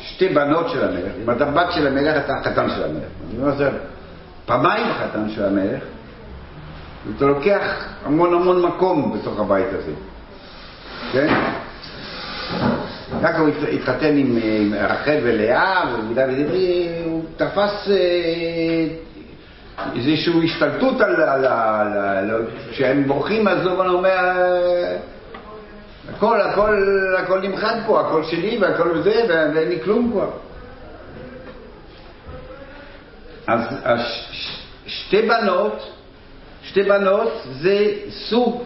[0.00, 3.72] שתי בנות של המלך, אם אתה בת של המלך, אתה החתן של המלך.
[4.46, 5.82] פעמיים החתן של המלך,
[7.06, 9.92] ואתה לוקח המון המון מקום בתוך הבית הזה,
[11.12, 11.34] כן?
[13.22, 14.38] יעקב התחתן עם,
[14.74, 18.86] רחל ולאה, ודברי הוא תפס אה,
[19.96, 24.18] איזושהי השתלטות על, על כשהם בורחים אז זובן אומר
[26.10, 26.76] הכל, הכל,
[27.18, 30.30] הכל נמחק פה, הכל שלי והכל זה, ואין לי כלום כבר.
[33.46, 34.02] אז
[34.86, 35.92] שתי בנות,
[36.62, 38.62] שתי בנות זה סוג,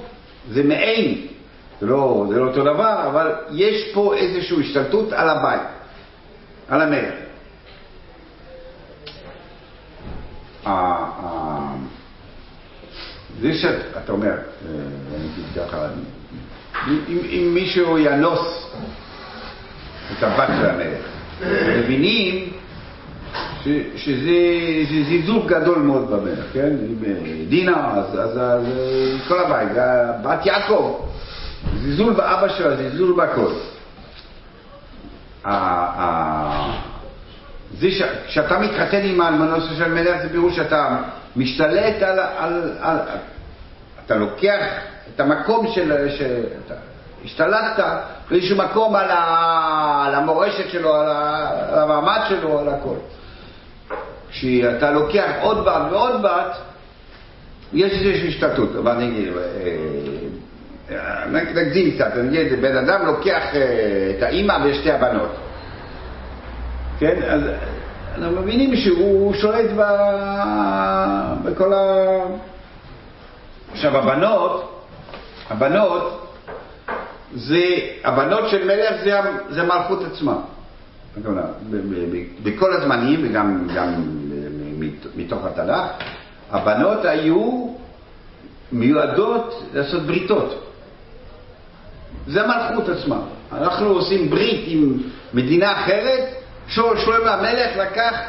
[0.50, 1.26] זה מעין,
[1.80, 5.68] זה לא, זה לא אותו דבר, אבל יש פה איזושהי השתלטות על הבית,
[6.68, 7.14] על המלך.
[13.40, 15.88] זה שאתה אומר, אה,
[16.88, 18.70] אם, אם מישהו יאנוס
[20.12, 21.06] את הבת של המלך,
[21.78, 22.52] מבינים
[23.66, 26.70] ש, שזה זלזול גדול מאוד במלך, כן?
[26.70, 28.66] אם דינה, אז, אז, אז
[29.28, 29.68] כל הבית,
[30.22, 31.00] בת יעקב,
[31.82, 33.52] זלזול באבא שלה, זלזול בכל.
[37.78, 37.88] זה
[38.26, 40.96] כשאתה מתחתן עם האלמנוסה של מלך, זה פירוש שאתה
[41.36, 42.96] משתלט על, על, על...
[44.06, 44.60] אתה לוקח
[45.14, 46.08] את המקום של...
[46.08, 46.74] שאתה
[47.24, 47.84] השתלטת
[48.30, 52.96] באיזשהו מקום על, ה, על המורשת שלו, על, ה, על המעמד שלו, על הכל.
[54.30, 56.56] כשאתה לוקח עוד בת ועוד בת,
[57.72, 58.76] יש איזושהי השתלטות.
[58.76, 59.32] אבל אני אגיד,
[60.90, 65.36] אה, נגזים קצת, אני אגיד, בן אדם לוקח אה, את האימא ושתי הבנות.
[66.98, 67.22] כן?
[67.22, 67.40] אז
[68.18, 69.82] אנחנו מבינים שהוא שולט ב...
[71.44, 71.78] בכל ה...
[73.72, 74.82] עכשיו הבנות,
[75.50, 76.32] הבנות,
[77.34, 77.64] זה,
[78.04, 80.36] הבנות של מלך זה, זה מלכות עצמה.
[82.42, 83.94] בכל הזמנים וגם גם
[85.16, 85.86] מתוך התנ"ך,
[86.50, 87.68] הבנות היו
[88.72, 90.72] מיועדות לעשות בריתות.
[92.26, 93.18] זה המלכות עצמה.
[93.52, 94.92] אנחנו עושים ברית עם
[95.34, 96.34] מדינה אחרת,
[96.68, 98.20] שלמה המלך לקח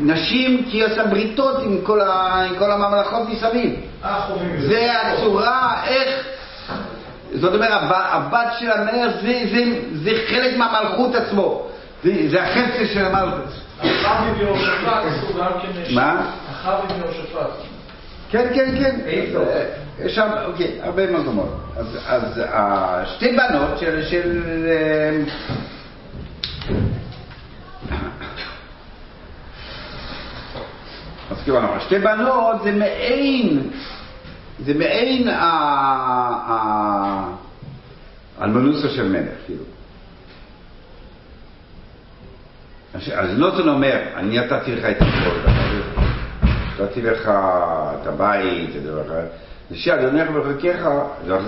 [0.00, 3.80] נשים כי עשה בריתות עם כל, ה, עם כל הממלכות מסביב.
[4.68, 6.26] זה הצורה, איך...
[7.34, 11.68] זאת אומרת, הבת של המלך זה, זה, זה חלק מהמלכות עצמו.
[12.04, 13.48] זה, החצי של המלכות.
[13.80, 15.94] אחאב ויהושפט עשו גם כן...
[15.94, 16.30] מה?
[16.50, 17.50] אחאב ויהושפט.
[18.30, 19.00] כן, כן, כן.
[19.98, 21.60] יש שם, אוקיי, הרבה מקומות.
[21.76, 22.40] אז, אז
[23.16, 23.78] שתי בנות.
[23.78, 24.42] של
[31.30, 33.70] אז כאילו, שתי בנות זה מעין,
[34.64, 35.28] זה מעין
[38.38, 39.73] האלמנוסה של מלך, כאילו.
[42.94, 45.50] אז נותן אומר, אני נתתי לך את הכל,
[46.82, 49.26] נתתי לך את הבית, את הדבר אחר.
[49.70, 50.88] נשי אדונך וחלקך,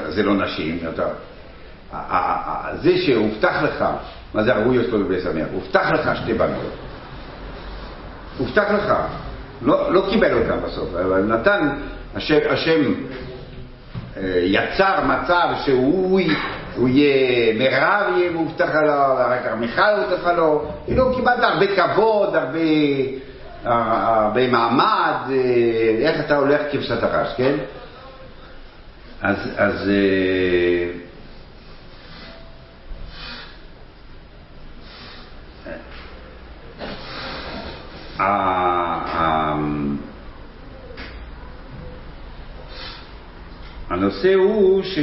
[0.08, 0.78] זה לא נשים,
[2.82, 3.84] זה שהובטח לך,
[4.34, 5.46] מה זה הראוי שלו בבית שמח?
[5.52, 6.72] הובטח לך שתי בנות.
[8.38, 8.92] הובטח לך.
[9.62, 11.68] לא, לא קיבל אותם בסוף, אבל נתן,
[12.50, 12.94] השם
[14.16, 16.20] אה, יצר מצב שהוא
[16.76, 22.36] הוא יהיה מירב יהיה מובטח לו, ואחר כך מיכל הובטחה לו, כאילו קיבלת הרבה כבוד,
[22.36, 22.58] הרבה,
[23.66, 27.54] אה, הרבה מעמד, אה, איך אתה הולך כבשת הרש, כן?
[29.22, 31.06] אז, אז אה,
[43.90, 44.98] הנושא הוא ש...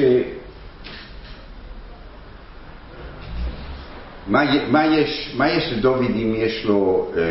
[4.28, 7.22] מה, יש, מה יש לדוד אם יש לו אה,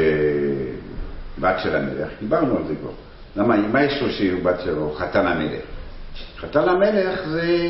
[1.39, 2.09] בת של המלך?
[2.21, 2.91] דיברנו על זה כבר.
[3.37, 4.95] למה, מה יש לו שהוא בת שלו?
[4.99, 5.63] חתן המלך.
[6.41, 7.69] חתן המלך זה...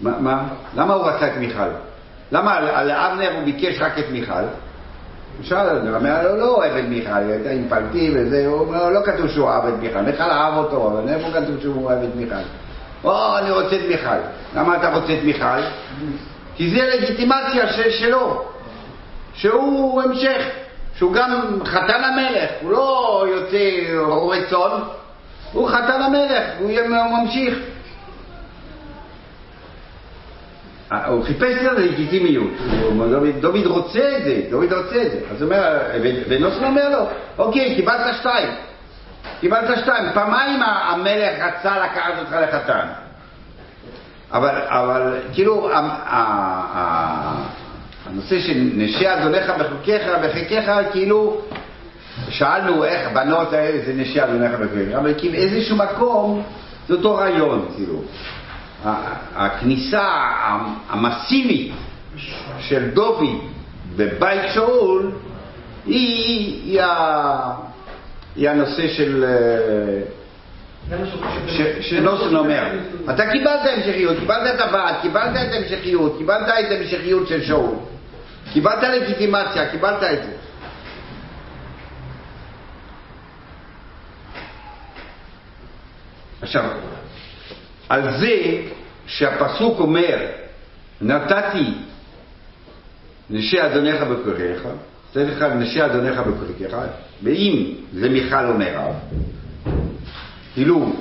[0.00, 0.48] מה, מה?
[0.76, 1.68] למה הוא רצה את מיכל?
[2.32, 4.32] למה על, על אבנר הוא ביקש רק את מיכל?
[5.36, 8.60] הוא שאל, הוא אומר לו, לא אוהב את מיכל, היא הייתה עם פלטי וזה, הוא
[8.60, 12.02] אומר, לא כתוב שהוא אהב את מיכל, מיכל אהב אותו, אבל איפה כתוב שהוא אוהב
[12.02, 12.34] את מיכל?
[13.04, 14.18] או, אני רוצה את מיכל.
[14.56, 15.60] למה אתה רוצה את מיכל?
[16.62, 18.44] כי זה לגיטימציה של, שלו,
[19.34, 20.42] שהוא המשך,
[20.96, 23.58] שהוא גם חתן המלך, הוא לא יוצא
[23.98, 24.80] רועה צאן,
[25.52, 27.58] הוא חתן המלך, הוא יהיה ממשיך.
[30.92, 32.50] אה, הוא חיפש את הלגיטימיות,
[33.40, 35.20] דוד, רוצה את זה, דוד רוצה את זה.
[35.30, 35.78] אז הוא אומר,
[36.28, 37.04] ונוסון אומר לו,
[37.38, 38.48] אוקיי, קיבלת שתיים,
[39.40, 43.01] קיבלת שתיים, פעמיים המלך רצה לקחת אותך לחתן.
[44.32, 47.46] אבל, אבל כאילו, ה- ה- ה-
[48.06, 51.40] הנושא של נשי אדונך בחוקיך, בחיקך, כאילו,
[52.28, 56.42] שאלנו איך בנות האלה זה נשי אדונך בחוקיך, אבל כאילו איזשהו מקום
[56.88, 58.02] זה אותו רעיון, כאילו.
[59.34, 60.04] הכניסה
[60.88, 61.72] המסיבית
[62.60, 63.40] של דוד
[63.96, 65.10] בבית שאול
[65.86, 66.16] היא,
[66.64, 66.80] היא,
[68.36, 69.24] היא הנושא של...
[71.80, 72.62] שנוסון אומר,
[73.10, 77.74] אתה קיבלת המשכיות, קיבלת את הבת, קיבלת את המשכיות, קיבלת את המשכיות של שאול,
[78.52, 80.32] קיבלת לגיטימציה, קיבלת את זה.
[86.42, 86.64] עכשיו,
[87.88, 88.62] על זה
[89.06, 90.18] שהפסוק אומר,
[91.00, 91.74] נתתי
[93.30, 94.62] נשי אדונך בכוריך,
[95.10, 96.76] נתתי לך נשי אדונך בכוריך,
[97.22, 98.94] ואם זה מיכל או מירב,
[100.54, 100.92] כאילו,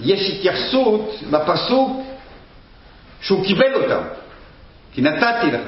[0.00, 2.02] יש התייחסות בפסוק
[3.20, 4.02] שהוא קיבל אותם,
[4.92, 5.60] כי נתתי לך.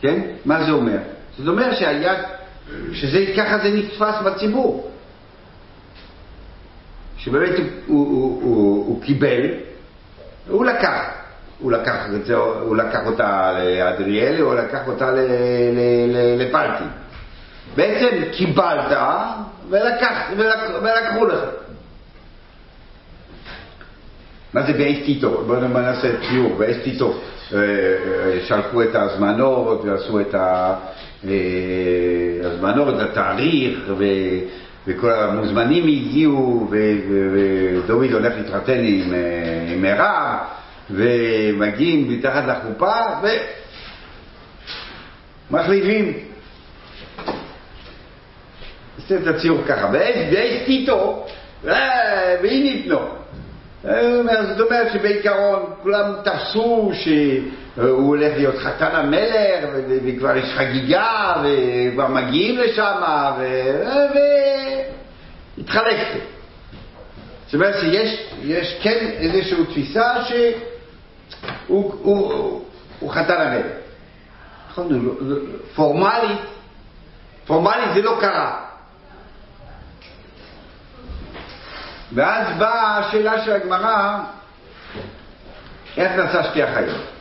[0.00, 0.20] כן?
[0.44, 0.98] מה זה אומר?
[1.38, 2.14] זאת אומרת שהיה,
[2.92, 4.90] שזה, ככה זה נתפס בציבור.
[7.18, 9.50] שבאמת הוא, הוא, הוא, הוא, הוא קיבל,
[10.48, 11.00] הוא לקח.
[11.58, 15.10] הוא לקח, זה, הוא לקח אותה לאדריאלי, או לקח אותה
[16.38, 16.84] לפלטי.
[17.76, 18.98] בעצם קיבלת
[19.70, 21.40] ולקח, ולק, ולקחו לך.
[24.54, 25.42] מה זה באש טיטו?
[25.46, 27.14] בואו נעשה ציור, באש טיטו
[27.54, 30.34] אה, אה, שלחו את ההזמנות ועשו את
[32.44, 34.04] ההזמנות, את התאריך ו...
[34.88, 40.38] וכל המוזמנים הגיעו ודוד הולך להתחתן אה, עם מירב
[40.90, 42.94] ומגיעים מתחת לחופה
[45.50, 46.35] ומחליפים.
[49.06, 51.26] עושה את הציור ככה, ואיזה טיטו,
[51.68, 52.98] אה, והיא ניתנו.
[53.84, 59.64] אה, זאת אומרת שבעיקרון כולם תפסו שהוא הולך להיות חתן המלך
[60.06, 62.94] וכבר יש חגיגה וכבר מגיעים לשם
[65.58, 66.06] והתחלק.
[67.46, 72.62] זאת אומרת שיש יש כן איזושהי תפיסה שהוא הוא,
[73.00, 73.66] הוא חתן המלך.
[74.70, 75.42] נכון, הוא לא- לא-
[75.74, 76.40] פורמלית,
[77.46, 78.65] פורמלית זה לא קרה.
[82.14, 84.18] ואז באה השאלה של הגמרא,
[85.96, 87.16] איך נעשה שתי החיות?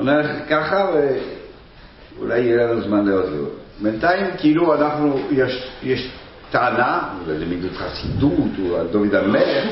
[0.00, 0.86] אומר ככה,
[2.16, 3.58] ואולי יהיה לנו זמן לעוד לראות.
[3.80, 6.10] בינתיים, כאילו אנחנו, יש, יש
[6.50, 9.64] טענה, וזה מידות חסידות, או דוד המלך,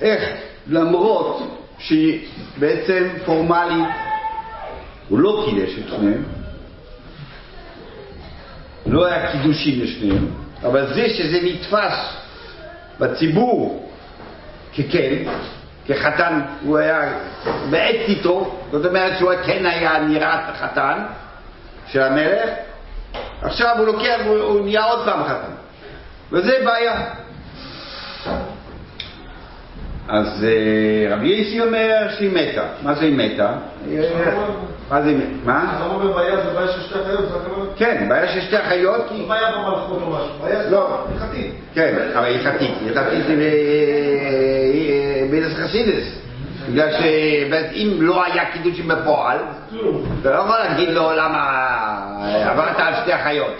[0.00, 0.22] איך
[0.66, 1.42] למרות
[1.78, 3.88] שבעצם פורמלית
[5.08, 6.24] הוא לא קידש את שניהם,
[8.86, 10.26] לא היה קידושין לשניהם,
[10.62, 12.16] אבל זה שזה נתפס
[13.00, 13.90] בציבור
[14.78, 15.14] ככן,
[15.86, 17.18] כחתן, הוא היה
[17.70, 20.98] בעט איתו, זאת אומרת שהוא כן היה נראה חתן
[21.86, 22.50] של המלך,
[23.42, 25.52] עכשיו הוא לוקח, הוא, הוא נהיה עוד פעם חתן.
[26.32, 27.10] וזה בעיה.
[30.08, 32.62] אז אה, רבי יסי אומר שהיא מתה.
[32.82, 33.52] מה זה היא מתה?
[34.90, 35.26] מה זה היא מתה?
[35.44, 35.76] מה?
[35.76, 37.70] אתה אומר בעיה זה בעיה של שתי הכוונה?
[37.76, 39.24] כן, בעיה של שתי החיות, כי...
[39.28, 41.06] בעיה במלכות או משהו, בעיה לא.
[41.12, 41.54] הלכתית.
[41.74, 43.34] כן, אבל הלכתית, הלכתית זה
[45.30, 46.18] בדס חסידס.
[46.68, 49.38] בגלל שאם לא היה קידושים בפועל,
[50.20, 51.40] אתה לא יכול להגיד לו למה
[52.44, 53.54] עברת על שתי החיות.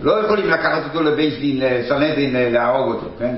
[0.00, 3.34] לא יכולים לקחת אותו לבייס דין, לסנהדרין, להרוג אותו, כן?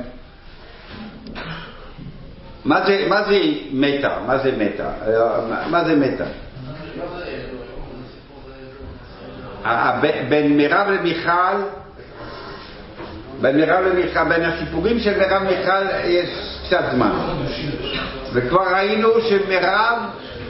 [2.65, 3.39] מה זה, מה זה
[3.73, 4.17] מתה?
[4.27, 4.91] מה זה מתה?
[5.51, 6.25] מה- מה זה מתה?
[9.65, 11.57] ה- ב- בין מירב למיכל,
[13.41, 16.29] בין מירב למיכל, בין הסיפורים של מירב למיכל יש
[16.67, 17.11] קצת זמן.
[18.33, 19.99] וכבר ראינו שמירב,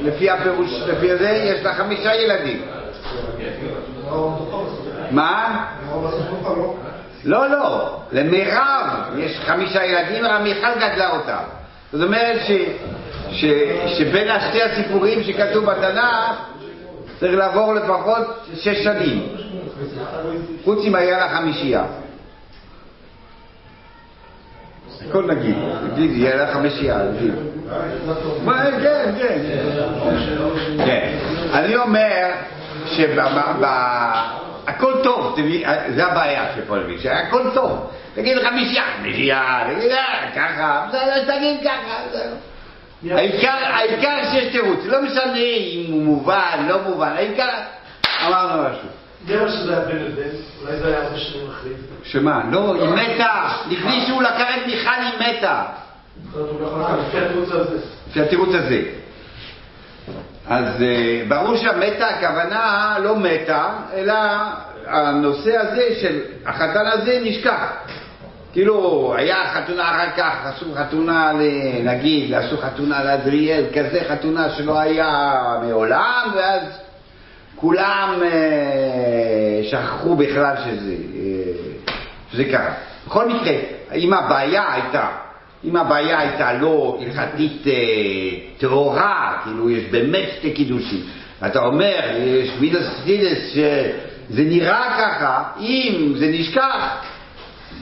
[0.02, 2.62] לפי הפירוש, לפי זה, יש לה חמישה ילדים.
[5.10, 5.64] מה?
[7.24, 8.88] לא, לא, למירב
[9.18, 11.61] יש חמישה ילדים, אבל מיכל גדלה אותם.
[11.92, 12.50] זאת אומרת ש,
[13.30, 13.44] ש,
[13.98, 16.36] שבין השתי הסיפורים שכתוב בתנ"ך
[17.20, 19.28] צריך לעבור לפחות שש שנים.
[20.64, 21.84] חוץ אם היה לה חמישייה.
[25.08, 25.56] הכל נגיד,
[25.92, 27.34] נגיד, יהיה לה חמישייה, נגיד.
[28.44, 29.38] מה, כן, כן.
[30.86, 31.18] כן.
[31.52, 32.30] אני אומר
[34.66, 35.38] שהכל טוב,
[35.94, 37.90] זה הבעיה של כל מי, שהכל טוב.
[38.14, 42.20] תגיד חמישייה, חמישייה, תגיד אה, ככה, בסדר, תגיד ככה.
[43.10, 47.48] העיקר, שיש תירוץ, לא משנה אם הוא מובן, לא מובן, העיקר,
[48.26, 48.88] אמרנו משהו.
[49.42, 50.22] מה שזה היה בן לבן,
[50.62, 51.70] אולי זה היה הרבה שנים אחרי.
[52.04, 52.42] שמה?
[52.50, 55.62] לא, היא מתה, לפני שהוא לקח את מיכל היא מתה.
[56.32, 56.98] הוא לא יכול לקחת
[58.10, 58.82] לפי התירוץ הזה.
[60.52, 64.14] אז אה, ברור שהמתה הכוונה לא מתה, אלא
[64.86, 67.72] הנושא הזה של החתן הזה נשכח.
[68.52, 71.32] כאילו, היה חתונה אחר כך, עשו חתונה,
[71.84, 76.62] נגיד, עשו חתונה לאדריאל, כזה חתונה שלא היה מעולם, ואז
[77.56, 81.52] כולם אה, שכחו בכלל שזה, אה,
[82.32, 82.74] שזה קרה.
[83.06, 83.54] בכל מקרה,
[83.94, 85.08] אם הבעיה הייתה,
[85.64, 87.72] אם הבעיה הייתה לא הלכתית אה,
[88.58, 91.00] טהורה, כאילו יש באמת שתי קידושים,
[91.46, 97.04] אתה אומר, יש מידס סידס שזה נראה ככה, אם זה נשכח,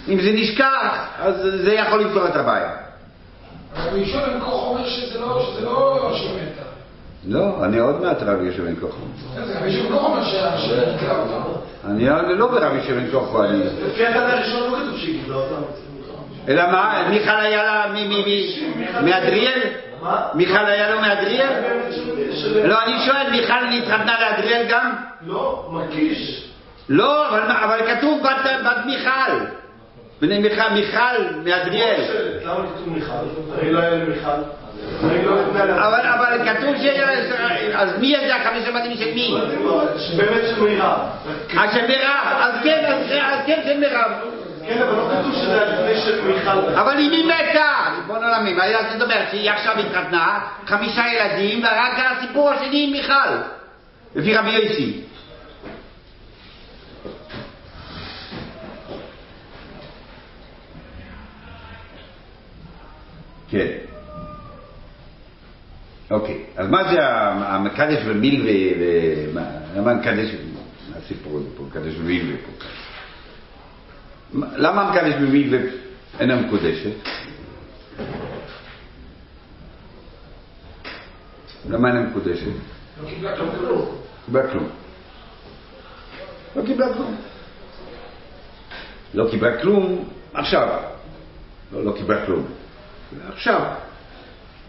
[0.08, 2.70] אם זה נשכח, אז זה יכול לפתור את הבעיה.
[3.76, 6.12] אבל ראשון המקור אומר שזה לא, שזה לא.
[7.28, 9.02] לא, אני עוד מעט רבי בן כוחו.
[9.36, 9.72] אז רבי
[10.06, 11.60] אומר שה- שהיא אותה.
[11.84, 13.58] אני לא ברבי בן כוחו, אני...
[13.64, 15.62] לפי התנא הראשון לא כתוב שהיא גידלה אותם.
[16.48, 17.84] אלא מה, מיכל היה לה
[19.02, 19.60] מאדריאל?
[20.34, 21.52] מיכל היה לו מאדריאל?
[22.64, 24.92] לא, אני שואל, מיכל נתחתנה לאדריאל גם?
[25.26, 26.44] לא, מקיש.
[26.88, 29.44] לא, אבל, אבל כתוב בת, מיכל.
[30.20, 32.00] בני מיכל, מיכל מאדריאל.
[32.44, 33.12] למה כתוב מיכל?
[33.52, 34.28] הרי לא היה למיכל.
[35.24, 35.40] לא.
[35.62, 36.86] אבל, אבל כתוב ש...
[37.74, 39.34] אז מי זה החמישה בתים של מי?
[40.16, 40.98] באמת של מירב.
[41.56, 42.26] אה, של מירב.
[42.40, 42.84] אז כן,
[43.22, 44.10] אז כן של מירב.
[44.66, 46.74] כן, אבל לא כתוב שזה היה לפני של מיכל.
[46.74, 51.92] אבל אם היא מתה, ריבון עולמים, מה זאת אומרת שהיא עכשיו התחתנה, חמישה ילדים, ורק
[51.98, 53.36] הסיפור השני עם מיכל,
[54.14, 55.00] לפי רבי יוסי.
[63.50, 63.66] כן.
[66.10, 66.98] אוקיי, אז מה זה
[67.46, 70.30] המקדש ומילווה, ומה- למה מקדש,
[70.90, 72.64] מה הסיפור הזה פה, מקדש ומילווה פה?
[74.34, 75.58] למה המקדש במילווה
[76.20, 76.90] אינה מקודשת?
[81.70, 82.46] למה אינה מקודשת?
[83.02, 83.88] לא קיבלה כלום.
[84.26, 84.68] קיבלה כלום.
[86.56, 87.16] לא קיבלה כלום.
[89.14, 90.68] לא קיבלה כלום עכשיו.
[91.72, 92.46] לא, לא קיבלה כלום.
[93.32, 93.60] עכשיו.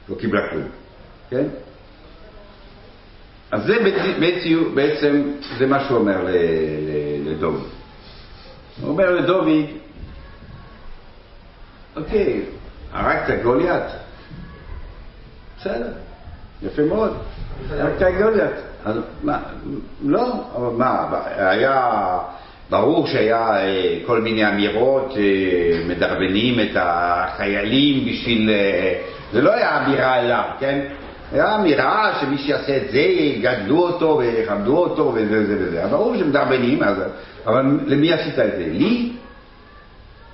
[0.09, 0.67] לא קיבלה כלום.
[1.29, 1.47] כן?
[3.51, 3.75] אז זה
[4.75, 7.63] בעצם- זה מה שהוא אומר ל- ל- לדוד.
[8.81, 9.47] הוא אומר לדוד,
[11.95, 12.41] אוקיי,
[12.93, 13.83] הרגת גוליית.
[15.59, 15.93] בסדר,
[16.61, 17.17] יפה מאוד.
[17.69, 18.55] הרגת גוליית.
[18.85, 19.39] אז מה,
[20.05, 21.05] לא, אבל מה,
[21.37, 21.91] היה
[22.69, 28.49] ברור שהיה אה, כל מיני אמירות, אה, מדרבנים את החיילים בשביל...
[28.49, 28.93] אה,
[29.33, 30.79] זה לא היה אמירה אליו, כן?
[31.31, 35.87] היה אמירה שמי שיעשה את זה, יגדלו אותו ויכבדו אותו וזה וזה וזה.
[35.89, 36.97] ברור שמדרבנים, אז...
[37.45, 38.65] אבל למי עשית את זה?
[38.71, 39.11] לי?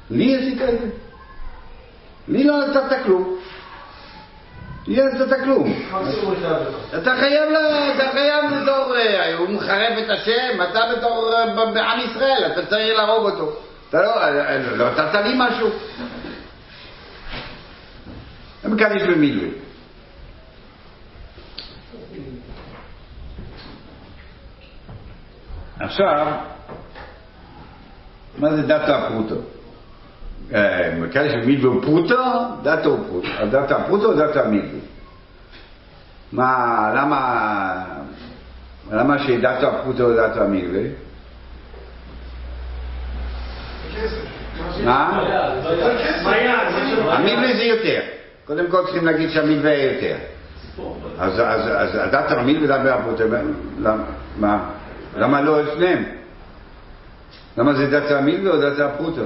[0.10, 0.88] לי עשית את זה?
[2.28, 3.39] לי לא נתת כלום.
[4.88, 5.14] יש.
[5.91, 7.01] מקסימום הוא יחייב לך.
[7.01, 7.49] אתה חייב,
[7.95, 12.97] אתה חייב בתור, אה, הוא מחרף את השם, אתה בתור אה, בעם ישראל, אתה צריך
[12.97, 13.60] להרוג אותו.
[13.89, 15.70] אתה לא, אה, אה, לא נתת לי משהו.
[18.64, 19.53] הם מקדיש במילואים.
[25.80, 26.34] עכשיו,
[28.40, 29.36] מה זה דתו הפרוטו?
[30.54, 32.24] אה, במילואים הוא פרוטו,
[32.64, 33.28] דתו הוא פרוטו.
[33.72, 34.80] הפרוטו או דתו המילואים?
[36.32, 37.84] מה, למה,
[38.92, 39.20] למה
[39.68, 40.92] הפרוטו או דתו המילואים?
[44.84, 45.24] מה?
[46.36, 46.68] יעד?
[47.08, 48.00] המילווה זה יותר.
[48.46, 50.16] קודם כל צריכים להגיד שהמילווה יותר.
[51.20, 51.40] אז,
[51.94, 53.24] הדת המילווה ודעת הפרוטו,
[53.80, 54.04] למה,
[54.40, 54.70] מה?
[55.18, 56.04] למה לא את שניהם?
[57.58, 59.22] למה זה דת המילווה או דת הפרוטו?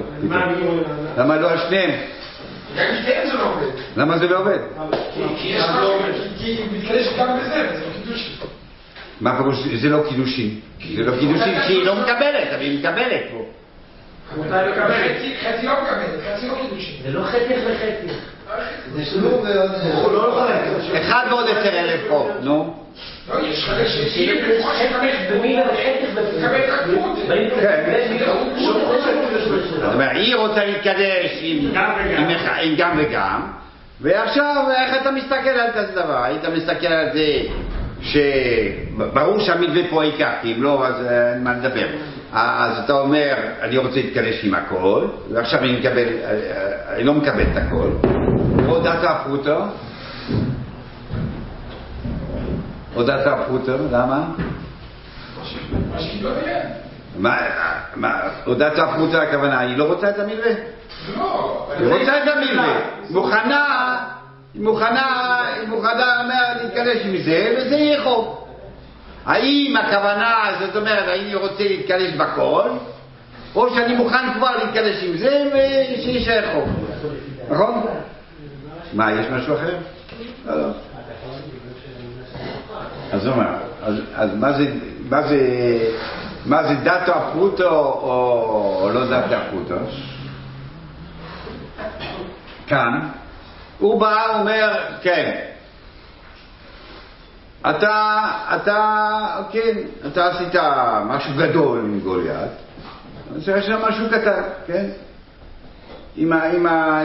[1.16, 1.90] למה לא על שניהם?
[2.76, 3.66] גם זה לא עובד.
[3.96, 4.58] למה זה לא עובד?
[6.38, 7.56] כי מתקדש גם בזה,
[8.10, 8.16] לא.
[9.20, 10.60] מה פירוש זה לא קידושין?
[10.96, 13.44] זה לא קידושין כי היא לא מקבלת, אבל היא מקבלת פה.
[14.34, 16.94] חצי- חצי לא מקבל, חצי לא קידושין.
[17.02, 17.24] זה לא
[19.20, 19.70] כלום ועוד...
[19.94, 20.48] הוא לא.
[21.00, 22.81] אחד ועוד עשר אלף פה, נו.
[23.28, 23.86] לא, יש חלק
[27.60, 27.84] כן.
[29.80, 33.42] זאת אומרת, היא רוצה להתקדש עם, גם וגם.
[34.00, 36.22] ועכשיו איך אתה מסתכל על כזה דבר?
[36.22, 37.38] היית מסתכל על זה
[38.02, 41.86] שברור שהמתווה פה העיקר, כי אם לא, אז אה, אין מה לדבר.
[42.32, 47.14] אז אתה אומר, אני רוצה להתקדש עם הכל, ועכשיו אני מקבל, אה, אה, אני לא
[47.14, 47.88] מקבל את הכל.
[48.68, 49.64] או דתא הפרוטו,
[52.96, 54.24] דתא הפרוטו, למה?
[57.96, 60.52] מה הודעת הפרוטה הכוונה, היא לא רוצה את המלווה?
[61.16, 62.80] לא, היא רוצה את המלווה,
[63.10, 63.96] מוכנה,
[64.54, 66.22] היא מוכנה, היא מוכנה
[66.62, 68.48] להתקדש עם זה, וזה יהיה חוק.
[69.26, 72.68] האם הכוונה, זאת אומרת, האם היא רוצה להתקדש בכל,
[73.54, 76.68] או שאני מוכן כבר להתקדש עם זה, ושישאר חוק.
[77.50, 77.86] נכון?
[78.92, 79.76] מה, יש משהו אחר?
[80.46, 80.68] לא, לא.
[83.12, 84.72] אז הוא אומר, אז, אז מה זה,
[85.08, 85.38] מה זה,
[86.46, 89.74] מה זה דתו הפרוטו או, או לא דתו הפרוטו?
[92.66, 93.08] כאן,
[93.78, 95.40] הוא בא, אומר, כן,
[97.70, 98.22] אתה,
[98.56, 100.54] אתה, כן, אתה עשית
[101.06, 102.50] משהו גדול עם גוליית,
[103.36, 104.86] אז יש שם משהו קטן, כן?
[106.16, 107.00] עם, ה, עם, ה,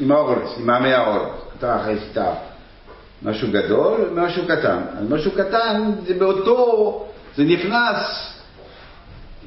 [0.00, 1.30] עם עמי האורלס.
[1.58, 2.18] אתה עשית
[3.22, 4.78] משהו גדול ומשהו קטן.
[4.98, 7.06] אז משהו קטן זה באותו,
[7.36, 8.32] זה נכנס,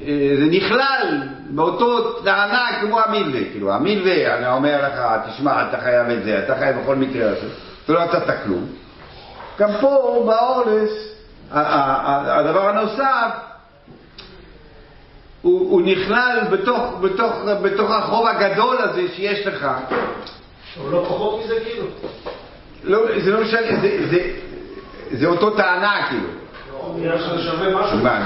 [0.01, 3.41] אה, זה נכלל באותו טענה כמו המילווה.
[3.51, 7.47] כאילו המילווה, אני אומר לך, תשמע, אתה חייב את זה, אתה חייב בכל מקרה הזה.
[7.86, 8.65] אתה לא נתת כלום.
[9.59, 10.91] גם פה באורלס,
[11.51, 13.32] הדבר הנוסף,
[15.41, 19.67] הוא, הוא נכלל בתוך, בתוך, בתוך החוב הגדול הזה שיש לך.
[20.82, 21.86] הוא לא פחות מזה כאילו.
[22.84, 24.17] לא, זה לא משנה, זה, זה,
[25.11, 26.27] זה אותו טענה כאילו.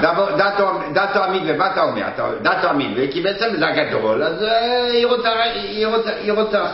[0.02, 2.02] דתו- דתו- דתו המילווה, מה אתה אומר?
[2.42, 6.64] דתו המילווה, כי בעצם זה הגדול, אז אה, היא רוצה, היא רוצה, היא רוצה.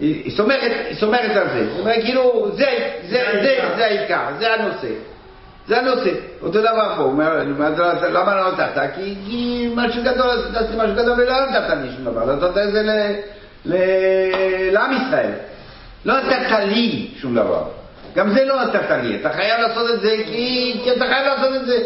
[0.00, 1.66] היא סומכת על זה.
[1.70, 2.66] זאת אומרת, כאילו, זה,
[3.84, 4.88] העיקר, זה הנושא.
[5.68, 6.10] זה הנושא.
[6.42, 7.42] אותו דבר פה, הוא אומר,
[7.74, 8.82] "אתה- למה לא נתת?
[9.26, 12.82] כי, משהו גדול, עשיתי משהו גדול ולא נתת לי שום דבר, נתת את זה
[14.72, 15.30] לעם ישראל.
[16.04, 17.64] לא נתת לי שום דבר.
[18.14, 21.56] גם זה לא נתת לי, אתה חייב לעשות את זה כי, כי אתה חייב לעשות
[21.56, 21.76] את זה.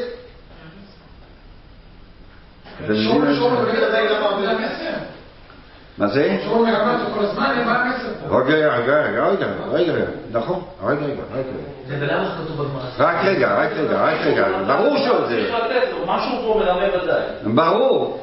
[5.99, 6.39] מה זה?
[8.31, 11.51] רגע, רגע, רגע, רגע, רגע, רגע, נכון, רגע, רגע, רגע.
[12.99, 15.49] רק רגע, רק רגע, רק רגע, ברור שהוא זה.
[15.51, 17.23] צריך לתת לו, משהו פה מלמד ודאי.
[17.45, 18.21] ברור.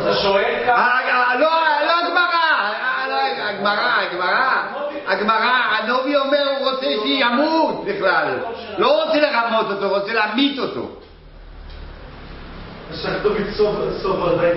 [0.00, 0.76] אתה שואל כמה...
[0.76, 1.50] אה, אה, לא,
[1.86, 3.16] לא הגמרא, אה, לא,
[3.60, 4.62] הגמרא, הגמרא,
[5.06, 8.38] הגמרא, הנובי אומר הוא רוצה שימות בכלל,
[8.78, 10.88] לא רוצה לרמות אותו, רוצה להמית אותו.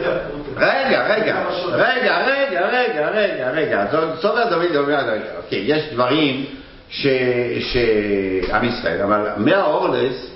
[0.04, 0.41] תהפכות.
[0.58, 3.86] רגע, רגע, רגע, רגע, רגע, רגע, רגע,
[4.22, 6.45] סובר דוד אומר, רגע, אוקיי, יש דברים
[6.89, 10.34] שעם ישראל, אבל מהאורלס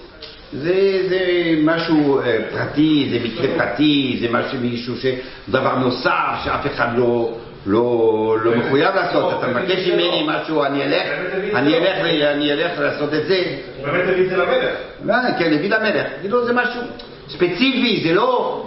[0.54, 1.20] זה, זה
[1.64, 4.96] משהו אה, פרטי, זה מקרה פרטי, זה משהו מישהו.
[5.50, 7.38] דבר נוסף שאף אחד לא,
[7.68, 11.08] לא, לא מחויב לעשות, אתה מבקש ממני משהו, אני אלך,
[11.56, 11.98] אני אלך,
[12.32, 13.44] אני אלך לעשות את זה.
[13.84, 14.76] באמת הביא את זה למלך.
[15.10, 16.08] אה, כן, הביא למלך.
[16.22, 16.82] כאילו זה משהו
[17.30, 18.64] ספציפי, זה לא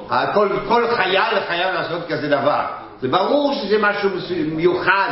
[0.69, 2.61] כל, חייל חייב לעשות כזה דבר.
[3.01, 4.11] זה ברור שזה משהו
[4.53, 5.09] מיוחד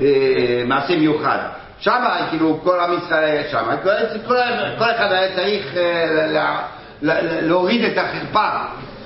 [0.00, 1.38] אה, מעשה מיוחד.
[1.78, 3.64] שם, כאילו, כל עם ישראל היה שם,
[4.78, 6.56] כל, אחד היה צריך אה,
[7.42, 8.48] להוריד את החרפה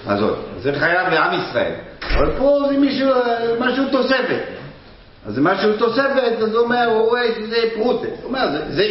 [0.07, 0.48] הזאת.
[0.59, 1.73] זה חייב לעם ישראל.
[2.03, 3.11] אבל פה זה מישהו,
[3.59, 4.43] משהו תוספת.
[5.27, 8.07] אז זה משהו תוספת, אז הוא אומר, הוא רואה שזה פרוטה.
[8.07, 8.85] הוא אומר, זה, זה,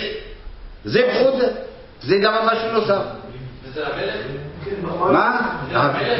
[0.86, 1.48] זה פרוטה,
[2.02, 3.02] זה דבר משהו נוסף.
[5.12, 5.40] מה?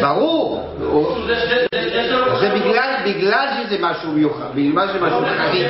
[0.02, 0.76] ברור.
[2.40, 5.68] זה בגלל, בגלל שזה משהו מיוחד, בגלל שזה משהו חריג,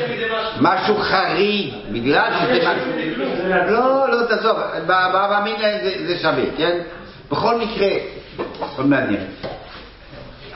[0.61, 2.91] משהו חריג, בגלל שזה משהו...
[3.71, 4.57] לא, לא, תעזוב,
[4.88, 6.78] באבא אמינא זה, זה שווה, כן?
[7.32, 7.89] בכל מקרה,
[8.38, 9.23] מאוד מעניין.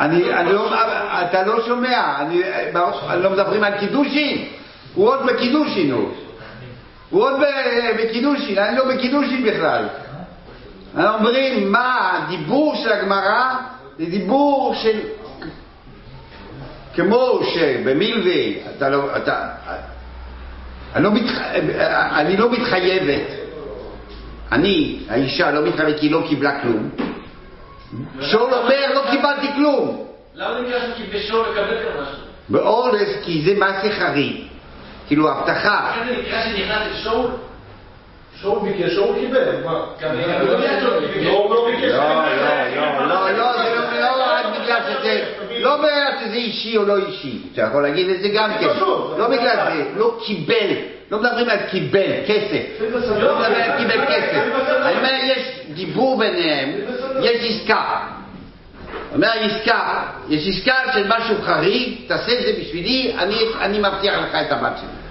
[0.01, 0.73] אני, אני לא,
[1.21, 2.41] אתה לא שומע, אני,
[3.21, 4.45] לא מדברים על קידושין,
[4.93, 6.09] הוא עוד בקידושין הוא.
[7.09, 7.33] הוא עוד
[7.99, 9.87] בקידושין, אני לא בקידושין בכלל.
[10.95, 13.55] אנחנו אומרים מה הדיבור של הגמרא
[13.97, 14.99] זה דיבור של
[16.95, 19.49] כמו שבמילווי אתה לא, אתה,
[20.95, 21.41] אני לא, מתח...
[22.15, 23.27] אני לא מתחייבת,
[24.51, 26.89] אני, האישה לא מתחייבת כי היא לא קיבלה כלום,
[28.21, 32.15] שאול אומר לא קיבלתי כלום, למה נקרא כי בשור לקבל כאן משהו?
[32.49, 34.35] באורלס כי זה מעשה חריג,
[35.07, 37.27] כאילו הבטחה, לכן זה נקרא שנכנס לשאול?
[38.41, 39.71] שאול ביקש, שאול קיבל, מה?
[39.71, 39.85] לא.
[40.01, 40.57] לא, לא.
[43.05, 45.23] לא, לא, לא, לא, זה לא, לא רק בגלל שזה,
[45.59, 48.67] לא בגלל שזה אישי או לא אישי, אתה יכול להגיד את זה גם כן,
[49.17, 50.75] לא בגלל זה, לא קיבל,
[51.11, 52.81] לא מדברים על קיבל כסף,
[53.19, 54.43] לא מדברים על קיבל כסף,
[54.81, 56.69] אני אומר יש דיבור ביניהם,
[57.22, 57.99] יש עסקה,
[59.14, 64.36] אומר עסקה, יש עסקה של משהו חריג, תעשה את זה בשבילי, אני, אני מבטיח לך
[64.36, 65.01] את הבת שלי.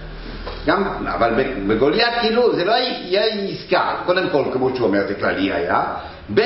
[0.66, 5.52] גם, אבל בגוליית כאילו זה לא היה עסקה, קודם כל כמו שהוא אומר זה כללי
[5.52, 5.84] היה,
[6.34, 6.40] ב'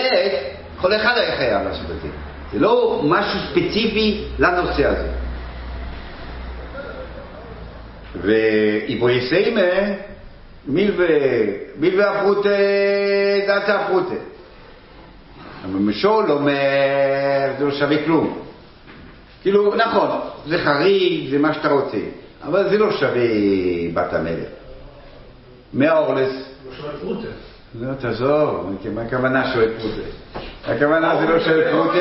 [0.81, 2.09] כל אחד היה חייב לעשות את זה,
[2.53, 5.09] זה לא משהו ספציפי לנושא הזה.
[8.21, 9.61] ואיבוי סיימה,
[10.67, 11.07] מילווה,
[11.79, 12.49] מילווה הפרוטה,
[13.47, 14.15] דאטה הפרוטה.
[15.65, 18.39] המשול אומר, זה לא שווה כלום.
[19.43, 20.09] כאילו, נכון,
[20.47, 21.99] זה חריג, זה מה שאתה רוצה,
[22.45, 23.23] אבל זה לא שווה
[23.95, 24.49] בת המלך.
[25.73, 26.31] מהאורלס,
[26.67, 27.29] לא שווה פרוטה.
[27.81, 30.01] לא, תעזוב, מה הכוונה שואל פרוטה?
[30.67, 31.99] הכוונה זה לא שואל פרוטה,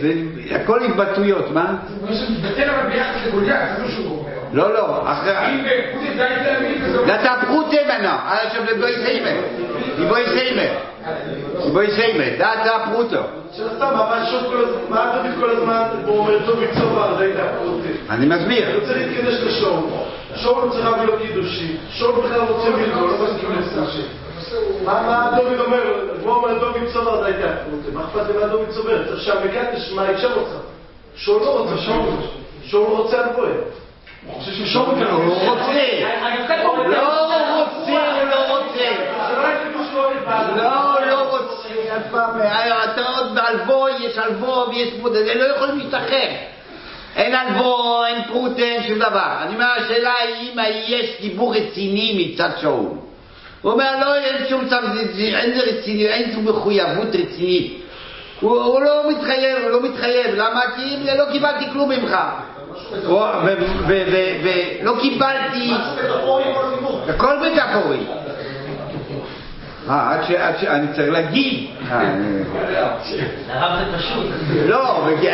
[0.00, 0.14] זה
[0.50, 1.76] הכל התבטאויות, מה?
[1.88, 4.30] זה אומר שמתבטל אבל ביחס לגוליית, זה מה שהוא אומר.
[4.52, 5.36] לא, לא, אחרי...
[5.36, 7.06] אם פרוטה די להאמין וזה...
[7.06, 7.76] דאטה פרוטה
[9.98, 10.62] מנה, עכשיו לבוי סיימה,
[11.66, 13.22] לבוי סיימה, לבוי סיימה, דאטה פרוטו.
[13.56, 17.24] של סתם, אבל שוב כל הזמן, מה דוד כל הזמן, הוא אומר, טוב יצובר, זה
[17.24, 17.88] הייתה פרוטה.
[18.10, 18.66] אני מסביר.
[18.68, 19.80] הוא רוצה להתקדש לשאול.
[20.36, 21.76] שאול צריך להביא לו קידושי.
[21.90, 24.02] שאול בכלל רוצה מלגו, לא מסכים לסשי.
[24.84, 25.82] מה מה דוד אומר?
[26.22, 27.90] הוא אומר, דוד צובר זה הייתה פרוטה.
[27.92, 29.06] מה אכפת לי מה דוד צובר?
[29.06, 30.56] צריך שהמקדש, מה האישה רוצה?
[31.16, 31.76] שאול לא רוצה,
[32.62, 33.52] שאול רוצה על פועל.
[34.26, 35.10] הוא חושב ששאול הוא רוצה,
[37.04, 38.13] רוצה, לא רוצה.
[40.54, 41.68] זה לא לא רוצה,
[42.84, 46.28] אתה עוד באלבו, יש אלבו ויש פרוטה, הם לא יכולים להשתחרר.
[47.16, 49.36] אין אלבו, אין פרוטה, אין שום דבר.
[49.42, 52.90] אני אומר, השאלה היא אם יש דיבור רציני מצד שאול.
[53.62, 54.76] הוא אומר, לא, אין שום צו,
[55.18, 57.80] אין זה רציני, אין שום מחויבות רצינית.
[58.40, 60.60] הוא, הוא לא מתחייב, הוא לא מתחייב, למה?
[60.76, 62.16] כי לא קיבלתי כלום ממך.
[63.06, 65.72] הוא- ו- ו- ו- ולא קיבלתי,
[67.08, 68.23] הכל מטאפורי.
[69.90, 70.30] אה, עד ש...
[70.30, 70.64] עד ש...
[70.64, 71.70] אני צריך להגיד.
[71.90, 72.42] אה, אני-
[73.48, 74.26] הרב זה פשוט.
[74.66, 75.28] לא, וכי-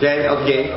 [0.00, 0.72] כן, אוקיי.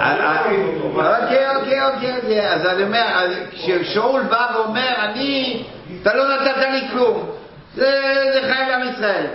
[0.00, 2.48] אה, אה, אוקיי, אוקיי, אוקיי, אוקיי.
[2.54, 3.04] אז אני אומר,
[3.52, 5.62] כששאול בא ואומר, אני,
[6.02, 7.30] אתה לא נתת לי כלום.
[7.74, 9.26] זה חייב לעם ישראל.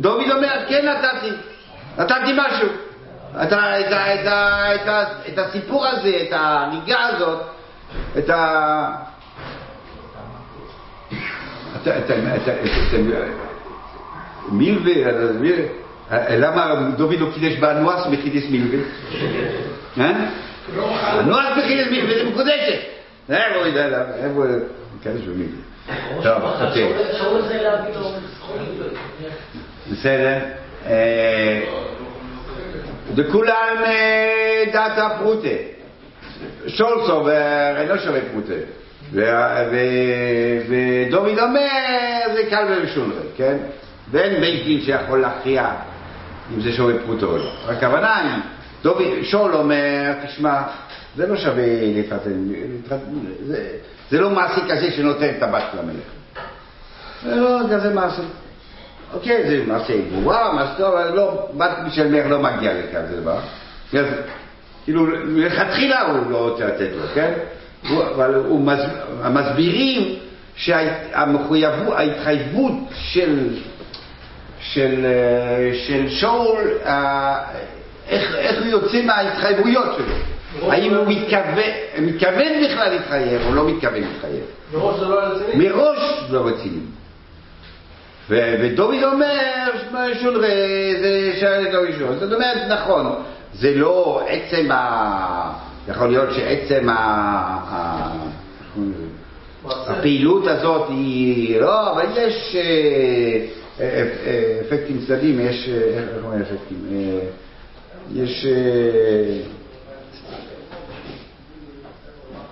[0.00, 1.30] דוד אומר, כן נתתי.
[1.98, 2.68] נתתי משהו.
[5.28, 7.40] את הסיפור הזה, את הנהיגה הזאת,
[8.18, 8.90] את ה...
[11.82, 12.14] אתה, אתה, אתה,
[12.88, 12.96] אתה,
[14.48, 15.66] מילווה, אתה מבין?
[16.30, 18.78] למה דוד לא קידש באנואס וקידש מילווה?
[19.98, 20.28] אה?
[21.20, 22.80] אנואס וקידש מילווה, זה מקודשת.
[23.30, 24.14] איפה הוא יודע, למה?
[24.14, 24.44] איפה...
[25.02, 25.62] קידש במילווה.
[26.22, 26.92] טוב, אוקיי.
[27.18, 28.92] שאול רוצה להביא לו זכויות.
[29.92, 30.38] בסדר.
[30.86, 31.60] אה,
[33.16, 35.48] וכולם אה, דאטה פרוטה.
[36.70, 38.54] שול סובר אינו שווה פרוטה.
[39.12, 39.24] ו-
[39.72, 43.56] ו- ודוד אומר זה קל ומשולרי, כן?
[44.10, 45.70] ואין בית דין שיכול להכריע
[46.54, 47.50] אם זה שווה פרוטה או לא.
[47.68, 48.42] הכוונה היא,
[48.82, 50.62] דוד, שול אומר, תשמע,
[51.16, 52.48] זה לא שווה להתחתן,
[53.46, 53.68] זה,
[54.10, 56.04] זה לא מעשי כזה שנותן את הבת למלך.
[57.22, 58.22] זה לא כזה מעשי.
[59.14, 63.38] אוקיי, זה מעשה גבורה, מעשה טוב, אבל לא, בת של מלך לא מגיע לכזה דבר.
[64.84, 67.32] כאילו, מלכתחילה הוא לא רוצה לתת לו, כן?
[67.88, 68.80] הוא, אבל הוא מס,
[69.30, 70.18] מסבירים
[70.56, 73.48] שהמחויבות, ההתחייבות של,
[74.60, 77.36] של, אה, של שאול, אה,
[78.08, 80.14] איך, איך הוא יוצא מההתחייבויות שלו.
[80.72, 84.44] האם הוא מתכוון, מתכוון בכלל להתחייב או לא מתכוון להתחייב.
[84.72, 85.68] מראש זה לא רציני?
[85.68, 85.98] מראש
[86.30, 86.80] לא רציני.
[88.28, 89.70] ודוד אומר,
[90.22, 90.48] שולרה,
[91.00, 92.18] זה שייך לראשון.
[92.18, 93.22] זאת אומרת, נכון,
[93.54, 95.52] זה לא עצם ה...
[95.88, 98.30] יכול להיות שעצם ה...
[99.66, 101.60] הפעילות הזאת היא...
[101.60, 102.60] לא, אבל יש אה,
[103.80, 105.68] אה, אה, אפקטים צדדיים, יש...
[105.68, 106.86] איך אומרים אפקטים?
[108.14, 108.46] יש...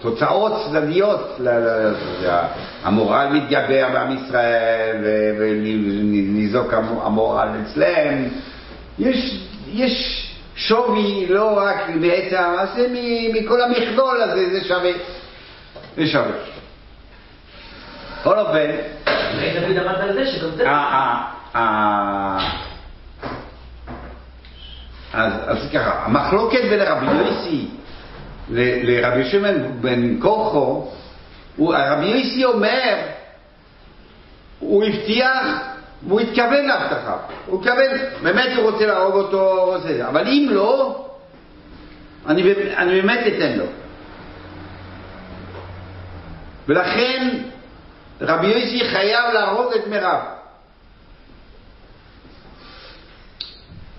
[0.01, 1.41] תוצאות צדדיות,
[2.85, 4.97] המורל מתגבר בעם ישראל
[5.41, 8.25] וניזוק המו- המורל אצלם.
[8.99, 9.41] יש,
[9.73, 10.28] יש
[10.59, 12.87] שווי לא רק מעצם המעשה,
[13.35, 14.91] מכל המכלול הזה, זה שווה.
[15.97, 16.37] זה שווה.
[18.21, 18.71] בכל אופן,
[19.61, 20.71] דוד עמד על זה שגם זה...
[20.71, 22.69] ה- ה- ה-
[25.13, 27.67] אז, ככה, המחלוקת בין רבי יוסי
[28.51, 30.91] לרבי שמעון בן כוחו,
[31.57, 32.95] הוא- רבי יוסי אומר,
[34.59, 35.37] הוא הבטיח
[36.07, 37.17] והוא התכוון להבטחה.
[37.47, 37.89] הוא התכוון,
[38.23, 40.09] באמת הוא רוצה להרוג אותו, רוצה זה.
[40.09, 41.05] אבל אם לא,
[42.27, 42.43] אני,
[42.77, 43.65] אני באמת אתן לו.
[46.69, 47.39] ולכן
[48.21, 50.21] רבי יוסי חייב להרוג את מירב.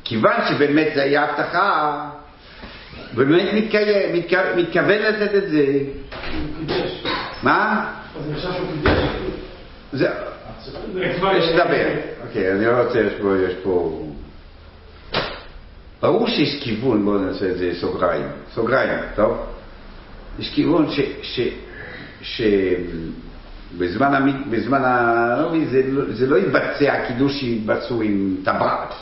[0.04, 2.10] כיוון שבאמת זה היה הבטחה,
[3.14, 5.66] באמת מתקיים, מתכו- מתכוון לתת את זה.
[7.44, 7.92] מה?
[8.20, 9.00] אז אני חושב שהוא קידש.
[11.38, 11.88] יש לדבר.
[12.28, 13.00] אוקיי, אני לא רוצה,
[13.48, 14.06] יש פה.
[16.02, 18.26] ברור שיש כיוון, בואו נעשה את זה סוגריים.
[18.54, 19.38] סוגריים, טוב?
[20.40, 21.00] יש כיוון ש...
[21.22, 21.40] ש...
[22.22, 22.42] ש...
[23.78, 24.52] בזמן, המ...
[24.52, 28.94] בזמן הנובי זה, לא- זה לא יתבצע, הקידוש שיתבצעו עם טבעת.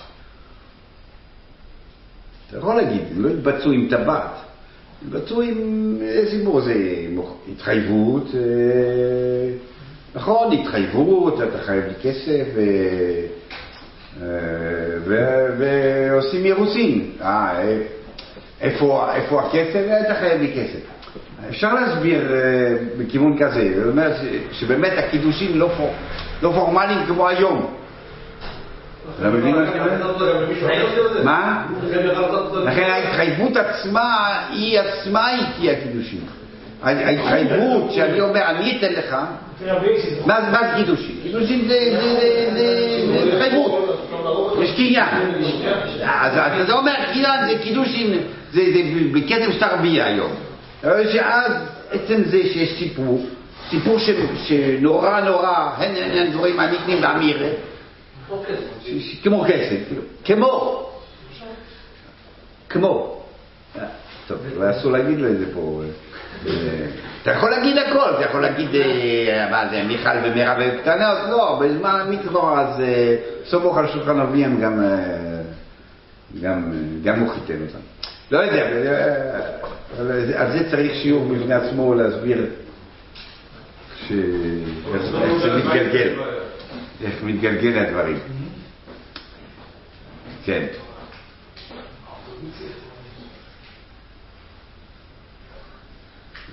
[2.50, 4.32] אתה יכול להגיד, לא יתבצעו עם טבעת,
[5.06, 6.74] יתבצעו עם איזה סיפור, זה
[7.52, 8.40] התחייבות, אה,
[10.18, 12.46] נכון, התחייבות, אתה חייב לי כסף.
[14.22, 14.28] אה,
[15.58, 17.12] ועושים אירוסין.
[17.22, 17.78] אה, אה,
[18.62, 19.06] איפה,
[19.40, 19.84] הכסף?
[20.06, 20.80] אתה חייב לי כסף.
[21.50, 24.16] אפשר להסביר אה, בכיוון כזה, זאת אומרת
[24.52, 25.70] שבאמת הקידושים לא,
[26.42, 27.74] לא פורמליים כמו היום.
[29.20, 29.80] אתה מבין מה שאני
[31.00, 31.24] אומר?
[31.24, 31.66] מה?
[32.64, 36.22] לכן ההתחייבות עצמה, היא עצמה היא תהיה קידושין.
[36.84, 39.16] ההתחייבות שאני אומר, אני אתן לך,
[40.26, 41.16] מה זה קידושין?
[41.24, 41.98] קידושין זה-
[43.34, 44.00] התחייבות,
[44.64, 45.10] יש קניין.
[46.04, 48.18] אז אתה אומר, קניין זה קידושין,
[48.54, 48.62] זה
[49.14, 50.32] בקצב של תרבייה היום.
[51.12, 51.52] שאז
[51.92, 53.26] עצם זה שיש סיפור,
[53.70, 53.98] סיפור
[54.46, 57.48] שנורא נורא, הן דברים הנקנים באמירה,
[59.24, 60.84] כמו כסף, כאילו, כמו,
[62.70, 63.22] כמו.
[63.80, 63.86] אה,
[64.28, 65.82] טוב, אסור להגיד לו את זה פה.
[66.48, 66.52] אה,
[67.22, 72.00] אתה יכול להגיד הכל, אתה יכול להגיד, אה, מה זה, מיכל ומירב קטנות, לא, בזמן
[72.02, 73.16] המקרו, אז אה,
[73.46, 75.42] סמוך על שולחן אביהם גם, אה,
[76.42, 77.80] גם, אה, גם הוא חיתן אותם.
[78.32, 82.46] לא יודע, אה, על זה צריך שיעור בפני עצמו להסביר
[84.08, 84.12] ש-
[84.94, 86.14] איך איך זה מתגלגל,
[87.04, 88.18] איך מתגלגל הדברים.
[90.46, 90.66] כן.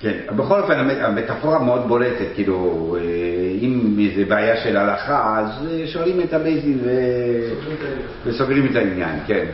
[0.05, 3.03] כן, בכל אופן המטאפורה מאוד בולטת, כאילו, אה,
[3.61, 6.91] אם איזה בעיה של הלכה, אז אה, שואלים את הבייזין ו...
[8.25, 9.45] וסוגרים את העניין, כן,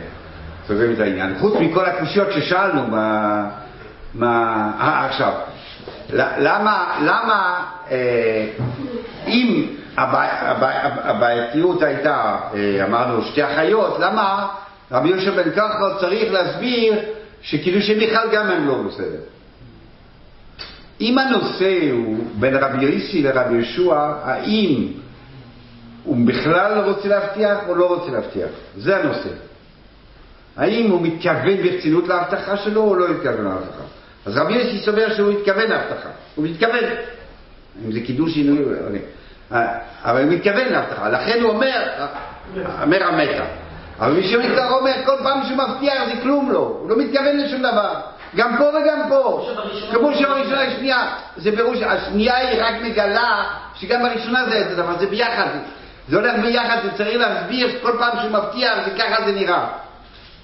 [0.67, 1.35] סוגרים את העניין.
[1.39, 3.45] חוץ מכל הקושיות ששאלנו, מה...
[4.13, 4.31] מה...
[4.79, 5.33] אה, עכשיו,
[6.13, 8.45] למה, למה אה,
[9.27, 9.65] אם
[9.97, 14.47] הבע- הבע- הבעייתיות הייתה, אה, אמרנו, שתי אחיות, למה
[14.91, 16.93] רבי יהושע בן כחל צריך להסביר
[17.41, 19.19] שקידושי מיכל גם הם לא בסדר?
[21.01, 24.87] אם הנושא הוא בין רבי יוסי לרבי יהושע, האם
[26.03, 28.49] הוא בכלל לא רוצה להבטיח או לא רוצה להבטיח?
[28.77, 29.29] זה הנושא.
[30.57, 33.83] האם הוא מתכוון ברצינות להבטחה שלו או לא מתכוון להבטחה?
[34.25, 36.09] אז רבי יוסי סובר שהוא מתכוון להבטחה.
[36.35, 36.83] הוא מתכוון.
[37.85, 38.63] אם זה קידוש שינוי.
[39.51, 41.09] אה, אבל הוא מתכוון להבטחה.
[41.09, 41.81] לכן הוא אומר,
[42.81, 43.45] אומר המתה.
[43.99, 46.77] אבל מי שמתכוון אומר, כל פעם שהוא מבטיח זה כלום לא.
[46.81, 47.93] הוא לא מתכוון לשום דבר.
[48.35, 49.47] גם פה וגם פה.
[49.91, 51.15] כמו שבראשונה יש שנייה.
[51.37, 53.43] זה פירוש, השנייה היא רק מגלה
[53.75, 55.47] שגם בראשונה זה את הדבר, זה ביחד.
[56.09, 59.67] זה הולך ביחד, זה צריך להסביר כל פעם שהוא מבטיח, זה ככה זה נראה.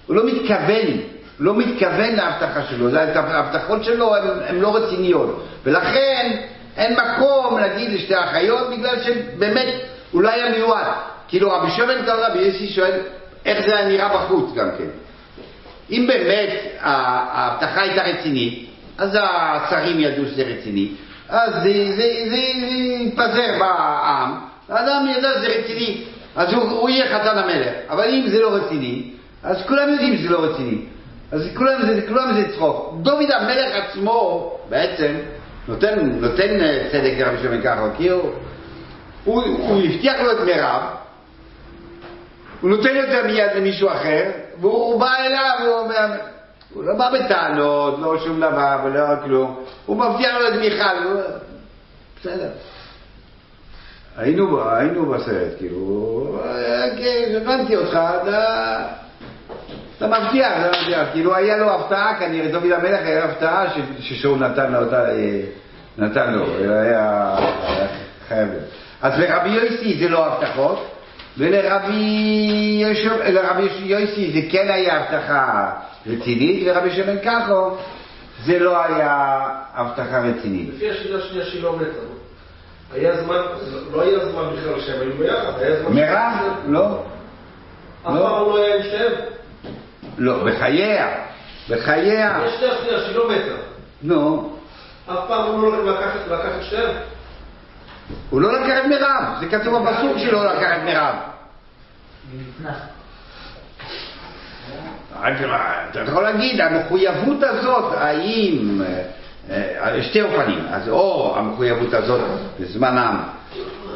[0.07, 0.97] הוא לא מתכוון,
[1.39, 4.15] לא מתכוון להבטחה שלו, ההבטחות שלו
[4.47, 5.43] הן לא רציניות.
[5.63, 6.41] ולכן
[6.77, 9.67] אין מקום להגיד לשתי האחיות, בגלל שבאמת
[10.11, 10.87] הוא לא היה מיועד.
[11.27, 12.99] כאילו רבי שמן קרא רבי יוסי שואל
[13.45, 15.06] איך זה היה נראה בחוץ גם כן.
[15.91, 20.87] אם באמת ההבטחה הייתה רצינית, אז השרים ידעו שזה רציני,
[21.29, 26.03] אז זה, זה, זה, זה יתפזר בעם, האדם ידע שזה רציני,
[26.35, 27.73] אז הוא, הוא יהיה חתן המלך.
[27.89, 29.03] אבל אם זה לא רציני,
[29.43, 30.77] אז כולם יודעים שזה לא רציני.
[31.31, 32.95] אז כולם זה, כולם זה צחוק.
[33.01, 35.15] דוד המלך עצמו בעצם
[35.67, 38.31] נותן, נותן אה, צדק לרבי שמעון ככה, כי הוא,
[39.23, 40.81] הוא, הוא הבטיח לו את מירב,
[42.61, 44.23] הוא נותן זה מיד למישהו אחר,
[44.61, 46.07] והוא בא אליו, הוא אומר,
[46.73, 51.21] הוא לא בא בטענות, לא שום דבר ולא כלום, הוא מבטיח לו את מיכל, הוא...
[52.19, 52.49] בסדר.
[54.17, 56.39] היינו, היינו בסרט, כאילו,
[56.97, 58.87] כן, הבנתי אותך, אתה,
[59.97, 63.79] אתה מבטיח, אתה מבטיח, כאילו היה לו הפתעה, כנראה דוד המלך היה לו הפתעה ש-
[64.09, 65.41] ששאול נתן לו אה,
[65.97, 66.45] נתן לו,
[66.81, 67.35] היה,
[68.27, 68.49] חייב.
[69.01, 70.96] אז לרבי יוסי זה לא הבטחות,
[71.37, 72.83] ולרבי
[73.85, 75.71] יוסי זה כן היה הבטחה
[76.07, 77.75] רצינית, לרבי שמן כחו
[78.45, 79.39] זה לא היה
[79.73, 80.69] הבטחה רצינית.
[80.75, 81.99] לפי השאלה השנייה שהיא לא מתה.
[82.93, 83.41] היה זמן,
[83.93, 85.93] לא היה זמן בכלל שהם היו ביחד, היה זמן...
[85.93, 86.33] מירב?
[86.67, 87.03] לא.
[88.01, 88.47] אף פעם לא.
[88.47, 89.11] לא היה עם שניהם.
[90.17, 91.07] לא, בחייה.
[91.69, 92.39] בחייה.
[92.45, 93.55] יש שנייה שנייה שהיא לא מתה.
[94.01, 94.53] נו.
[95.07, 96.91] אף פעם הוא לא לקח את- לקח את שניהם.
[98.29, 101.15] הוא לא לקח את מירב, זה כתוב בפסוק שלו לא לקח את מירב.
[102.33, 102.77] נתנס.
[105.91, 108.81] אתה יכול להגיד, המחויבות הזאת, האם,
[109.49, 112.21] אה, אה, שתי אופנים, אז או המחויבות הזאת
[112.59, 113.23] בזמנם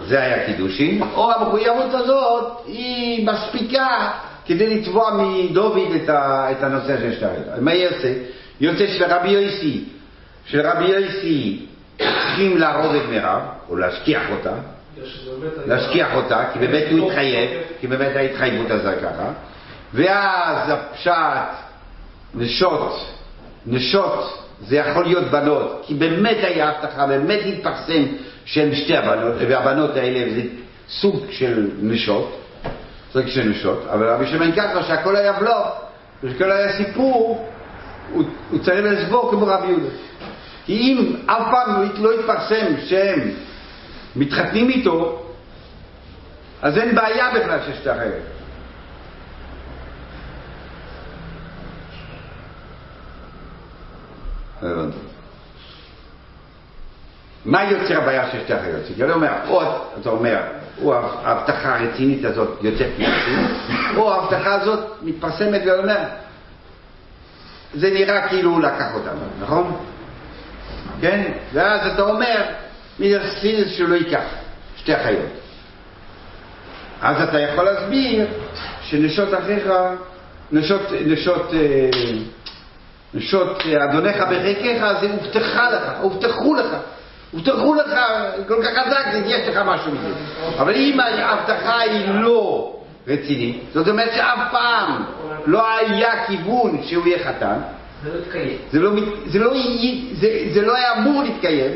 [0.07, 4.11] זה היה קידושין, או המחויבות הזאת היא מספיקה
[4.45, 7.61] כדי לתבוע מדוד את, הנושא של הרגע.
[7.61, 8.13] מה יוצא?
[8.61, 9.83] יוצא שלרבי יוסי,
[10.45, 11.65] שלרבי יוסי
[12.31, 14.53] צריכים להרוג את מירב, או להשכיח אותה,
[15.65, 19.31] להשכיח אותה, כי באמת הוא התחייב, כי באמת ההתחייבות הזה ככה,
[19.93, 21.13] ואז הפשט,
[22.35, 23.05] נשות,
[23.65, 28.03] נשות, זה יכול להיות בנות, כי באמת היה הבטחה, באמת התפרסם
[28.45, 30.41] שהן שתי הבנות, והבנות האלה זה
[30.89, 32.39] סוג של נשות,
[33.13, 35.67] סוג של נשות, אבל רבי שמעון ככה שהכל היה בלוף,
[36.23, 37.47] ושהכל היה סיפור,
[38.13, 39.89] הוא, הוא צריך לסבור כמו רבי יהודה.
[40.65, 43.31] כי אם אף פעם לא התפרסם שהם
[44.15, 45.25] מתחתנים איתו,
[46.61, 48.17] אז אין בעיה בכלל שיש את הבנתי.
[57.45, 58.81] מה יוצר הבעיה שיש שתי אחיות?
[58.95, 59.61] כי אני אומר, או
[60.01, 60.41] אתה אומר,
[60.83, 63.47] או ההבטחה הרצינית הזאת יוצאת מרצין,
[63.95, 65.93] או ההבטחה הזאת מתפרסמת ואני
[67.73, 69.77] זה נראה כאילו הוא לקח אותנו, נכון?
[71.01, 71.31] כן?
[71.53, 72.41] ואז אתה אומר,
[72.99, 74.23] מלכתחילה שלא ייקח,
[74.77, 75.29] שתי אחיות.
[77.01, 78.27] אז אתה יכול להסביר
[78.81, 79.69] שנשות אחיך,
[80.51, 81.89] נשות, נשות, אה,
[83.13, 86.75] נשות אדוניך בחלקך, זה הובטחה לך, הובטחו לך.
[87.31, 87.93] הובטחו לך
[88.47, 90.13] כל כך חזק, יש לך משהו מזה.
[90.59, 92.73] אבל אם ההבטחה היא לא
[93.07, 95.03] רצינית, זאת אומרת שאף פעם
[95.45, 97.57] לא היה כיוון שהוא יהיה חתן,
[98.03, 98.57] זה לא התקיים.
[98.71, 98.91] זה לא,
[99.25, 99.53] זה לא,
[100.13, 101.71] זה, זה לא היה אמור להתקיים,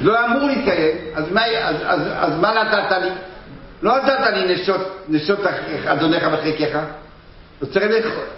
[0.00, 3.10] לא היה אמור להתקיים, אז מה, אז, אז, אז מה נתת לי?
[3.82, 5.40] לא נתת לי נשות, נשות
[5.84, 6.78] אדוניך וחלקך.
[7.62, 7.68] אז.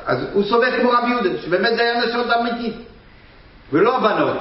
[0.07, 2.77] אז הוא סובר כמו רבי יהודה, שבאמת זה היה נשות אמיתית,
[3.73, 4.37] ולא הבנות.